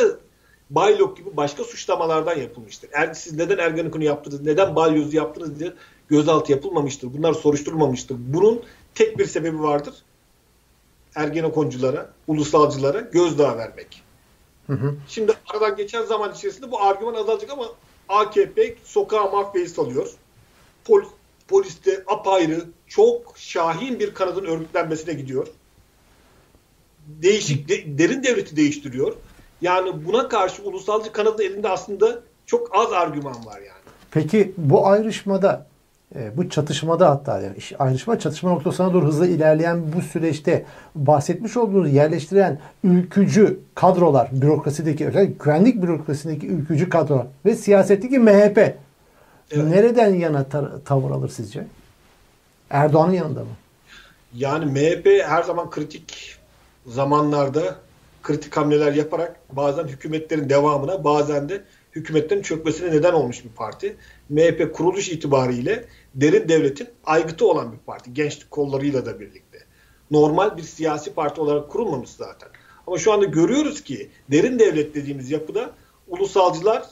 Baylok 0.70 1.16
gibi 1.16 1.36
başka 1.36 1.64
suçlamalardan 1.64 2.36
yapılmıştır. 2.36 2.90
Er, 2.92 3.14
siz 3.14 3.32
neden 3.32 3.58
Ergenekon'u 3.58 4.04
yaptınız, 4.04 4.42
neden 4.42 4.76
balyozu 4.76 5.16
yaptınız 5.16 5.60
diye 5.60 5.72
gözaltı 6.08 6.52
yapılmamıştır. 6.52 7.14
Bunlar 7.18 7.32
soruşturulmamıştır. 7.32 8.16
Bunun 8.18 8.62
tek 8.94 9.18
bir 9.18 9.26
sebebi 9.26 9.62
vardır. 9.62 9.94
Ergenekonculara, 11.14 12.10
ulusalcılara 12.26 13.00
gözdağı 13.00 13.58
vermek. 13.58 14.02
Hı 14.66 14.72
hı. 14.72 14.94
Şimdi 15.08 15.32
aradan 15.46 15.76
geçen 15.76 16.02
zaman 16.02 16.32
içerisinde 16.32 16.70
bu 16.70 16.82
argüman 16.82 17.14
azalacak 17.14 17.50
ama 17.50 17.66
AKP 18.08 18.74
sokağa 18.84 19.26
mafyayı 19.26 19.68
salıyor. 19.68 20.10
Polis, 20.84 21.08
poliste 21.48 22.04
apayrı 22.06 22.64
çok 22.86 23.34
şahin 23.36 24.00
bir 24.00 24.14
kanadın 24.14 24.44
örgütlenmesine 24.44 25.14
gidiyor. 25.14 25.46
Değişik, 27.06 27.68
de, 27.68 27.98
derin 27.98 28.22
devleti 28.22 28.56
değiştiriyor. 28.56 29.16
Yani 29.60 30.06
buna 30.06 30.28
karşı 30.28 30.62
ulusalcı 30.62 31.12
kanadın 31.12 31.42
elinde 31.42 31.68
aslında 31.68 32.22
çok 32.46 32.76
az 32.76 32.92
argüman 32.92 33.46
var 33.46 33.58
yani. 33.58 33.80
Peki 34.10 34.54
bu 34.56 34.86
ayrışmada 34.86 35.66
e, 36.14 36.36
bu 36.36 36.50
çatışmada 36.50 37.10
hatta 37.10 37.40
yani 37.40 37.56
ayrışma 37.78 38.18
çatışma 38.18 38.50
noktasına 38.50 38.92
doğru 38.92 39.06
hızlı 39.06 39.26
ilerleyen 39.26 39.92
bu 39.92 40.02
süreçte 40.02 40.64
bahsetmiş 40.94 41.56
olduğunuz 41.56 41.92
yerleştiren 41.92 42.58
ülkücü 42.84 43.60
kadrolar, 43.74 44.28
bürokrasideki 44.32 45.06
özellikle 45.06 45.44
güvenlik 45.44 45.82
bürokrasisindeki 45.82 46.46
ülkücü 46.46 46.88
kadrolar 46.88 47.26
ve 47.44 47.54
siyasetteki 47.54 48.18
MHP 48.18 48.58
evet. 48.58 48.76
nereden 49.50 50.14
yana 50.14 50.44
tavır 50.84 51.10
alır 51.10 51.28
sizce? 51.28 51.66
Erdoğan'ın 52.70 53.12
yanında 53.12 53.40
mı? 53.40 53.50
Yani 54.34 54.64
MHP 54.64 55.06
her 55.26 55.42
zaman 55.42 55.70
kritik 55.70 56.36
zamanlarda 56.86 57.76
kritik 58.22 58.56
hamleler 58.56 58.92
yaparak 58.92 59.36
bazen 59.52 59.84
hükümetlerin 59.84 60.48
devamına 60.48 61.04
bazen 61.04 61.48
de 61.48 61.64
hükümetlerin 61.94 62.42
çökmesine 62.42 62.90
neden 62.90 63.12
olmuş 63.12 63.44
bir 63.44 63.50
parti. 63.50 63.96
MHP 64.28 64.74
kuruluş 64.74 65.08
itibariyle 65.08 65.84
derin 66.14 66.48
devletin 66.48 66.88
aygıtı 67.04 67.46
olan 67.46 67.72
bir 67.72 67.78
parti. 67.78 68.14
Gençlik 68.14 68.50
kollarıyla 68.50 69.06
da 69.06 69.20
birlikte. 69.20 69.58
Normal 70.10 70.56
bir 70.56 70.62
siyasi 70.62 71.14
parti 71.14 71.40
olarak 71.40 71.70
kurulmamış 71.70 72.10
zaten. 72.10 72.48
Ama 72.86 72.98
şu 72.98 73.12
anda 73.12 73.24
görüyoruz 73.24 73.80
ki 73.80 74.10
derin 74.30 74.58
devlet 74.58 74.94
dediğimiz 74.94 75.30
yapıda 75.30 75.70
ulusalcılar 76.08 76.82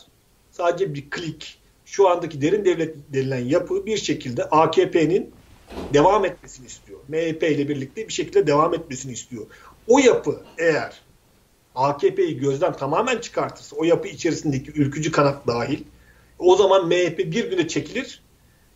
sadece 0.50 0.94
bir 0.94 1.10
klik. 1.10 1.58
Şu 1.84 2.08
andaki 2.08 2.42
derin 2.42 2.64
devlet 2.64 2.96
denilen 3.12 3.44
yapı 3.44 3.86
bir 3.86 3.96
şekilde 3.96 4.44
AKP'nin 4.44 5.30
devam 5.94 6.24
etmesini 6.24 6.66
istiyor. 6.66 6.98
MHP 7.08 7.42
ile 7.42 7.68
birlikte 7.68 8.08
bir 8.08 8.12
şekilde 8.12 8.46
devam 8.46 8.74
etmesini 8.74 9.12
istiyor. 9.12 9.46
O 9.88 9.98
yapı 9.98 10.40
eğer 10.58 11.00
AKP'yi 11.78 12.38
gözden 12.38 12.72
tamamen 12.72 13.18
çıkartırsa, 13.18 13.76
o 13.76 13.84
yapı 13.84 14.08
içerisindeki 14.08 14.72
ülkücü 14.80 15.12
kanat 15.12 15.46
dahil, 15.46 15.84
o 16.38 16.56
zaman 16.56 16.86
MHP 16.86 17.18
bir 17.18 17.50
güne 17.50 17.68
çekilir 17.68 18.22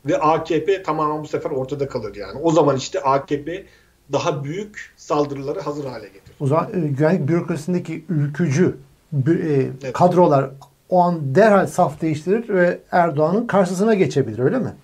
ve 0.06 0.18
AKP 0.18 0.82
tamamen 0.82 1.22
bu 1.22 1.28
sefer 1.28 1.50
ortada 1.50 1.88
kalır 1.88 2.16
yani. 2.16 2.40
O 2.42 2.50
zaman 2.50 2.76
işte 2.76 3.00
AKP 3.00 3.66
daha 4.12 4.44
büyük 4.44 4.92
saldırıları 4.96 5.60
hazır 5.60 5.84
hale 5.84 6.06
getirir. 6.06 6.36
O 6.40 6.46
zaman 6.46 6.68
e, 6.74 6.88
güvenlik 6.88 7.28
bürokrasisindeki 7.28 8.04
ülkücü 8.08 8.76
e, 9.12 9.30
evet. 9.30 9.92
kadrolar 9.92 10.50
o 10.88 11.00
an 11.00 11.34
derhal 11.34 11.66
saf 11.66 12.00
değiştirir 12.00 12.48
ve 12.48 12.80
Erdoğan'ın 12.90 13.46
karşısına 13.46 13.94
geçebilir 13.94 14.38
öyle 14.38 14.58
mi? 14.58 14.74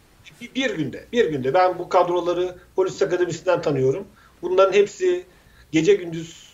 Bir, 0.41 0.55
bir 0.55 0.77
günde, 0.77 1.05
bir 1.13 1.31
günde. 1.31 1.55
Ben 1.55 1.79
bu 1.79 1.89
kadroları 1.89 2.57
polis 2.77 3.03
akademisinden 3.03 3.63
tanıyorum. 3.63 4.05
Bunların 4.43 4.73
hepsi 4.73 5.25
gece 5.73 5.95
gündüz 5.95 6.48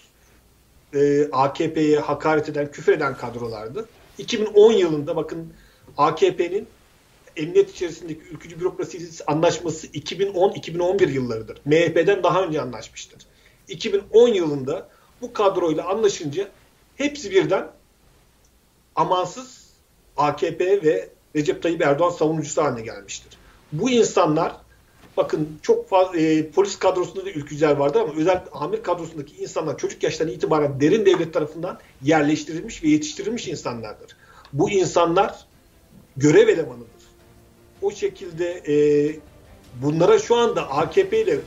e, 0.95 1.29
AKP'ye 1.33 1.99
hakaret 1.99 2.49
eden, 2.49 2.71
küfür 2.71 2.93
eden 2.93 3.17
kadrolardı. 3.17 3.89
2010 4.19 4.73
yılında 4.73 5.17
bakın 5.17 5.53
AKP'nin 5.97 6.69
emniyet 7.37 7.71
içerisindeki 7.71 8.21
ülkücü 8.21 8.61
bürokrasi 8.61 9.25
anlaşması 9.27 9.87
2010-2011 9.87 11.11
yıllarıdır. 11.11 11.61
MHP'den 11.65 12.23
daha 12.23 12.43
önce 12.43 12.61
anlaşmıştır. 12.61 13.27
2010 13.69 14.29
yılında 14.29 14.89
bu 15.21 15.33
kadroyla 15.33 15.89
anlaşınca 15.89 16.49
hepsi 16.97 17.31
birden 17.31 17.71
amansız 18.97 19.65
AKP 20.17 20.83
ve 20.83 21.09
Recep 21.37 21.63
Tayyip 21.63 21.83
Erdoğan 21.83 22.11
savunucusu 22.11 22.63
haline 22.63 22.83
gelmiştir. 22.83 23.39
Bu 23.73 23.91
insanlar 23.91 24.57
bakın 25.17 25.59
çok 25.63 25.89
fazla 25.89 26.19
e, 26.19 26.51
polis 26.51 26.79
kadrosunda 26.79 27.25
da 27.25 27.31
ülkücüler 27.31 27.77
vardı 27.77 28.01
ama 28.01 28.13
özel 28.15 28.45
amir 28.53 28.83
kadrosundaki 28.83 29.37
insanlar 29.37 29.79
çocuk 29.79 30.03
yaştan 30.03 30.29
itibaren 30.29 30.81
derin 30.81 31.07
devlet 31.07 31.35
tarafından 31.35 31.79
yerleştirilmiş 32.03 32.83
ve 32.83 32.89
yetiştirilmiş 32.89 33.49
insanlardır. 33.49 34.17
Bu 34.53 34.71
insanlar 34.71 35.47
görev 36.17 36.49
elemanıdır. 36.49 36.89
O 37.83 37.91
şekilde 37.91 38.63
e, 38.69 38.77
bunlara 39.83 40.19
şu 40.19 40.37
anda 40.37 40.71
AKP 40.71 41.23
ile 41.23 41.39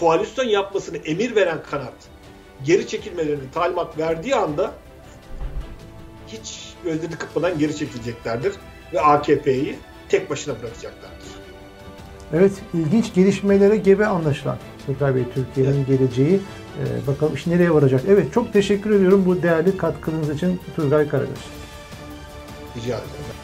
koalisyon 0.00 0.44
yapmasını 0.44 0.96
emir 0.96 1.36
veren 1.36 1.62
kanat 1.70 1.94
geri 2.64 2.88
çekilmelerini 2.88 3.50
talimat 3.54 3.98
verdiği 3.98 4.34
anda 4.34 4.74
hiç 6.28 6.74
gözleri 6.84 7.12
kıpmadan 7.12 7.58
geri 7.58 7.76
çekileceklerdir 7.76 8.52
ve 8.92 9.00
AKP'yi 9.00 9.78
tek 10.08 10.30
başına 10.30 10.62
bırakacaklardır. 10.62 11.45
Evet, 12.32 12.52
ilginç 12.74 13.14
gelişmelere 13.14 13.76
gebe 13.76 14.06
anlaşılan 14.06 14.56
Turgay 14.86 15.14
Bey 15.14 15.24
Türkiye'nin 15.34 15.76
evet. 15.76 15.86
geleceği. 15.86 16.40
Ee, 16.78 17.06
bakalım 17.06 17.34
iş 17.34 17.46
nereye 17.46 17.74
varacak. 17.74 18.00
Evet, 18.08 18.32
çok 18.32 18.52
teşekkür 18.52 18.90
ediyorum 18.90 19.22
bu 19.26 19.42
değerli 19.42 19.76
katkınız 19.76 20.30
için 20.30 20.60
Turgay 20.76 21.08
Karagöz. 21.08 21.44
Rica 22.76 22.96
ederim. 22.96 23.35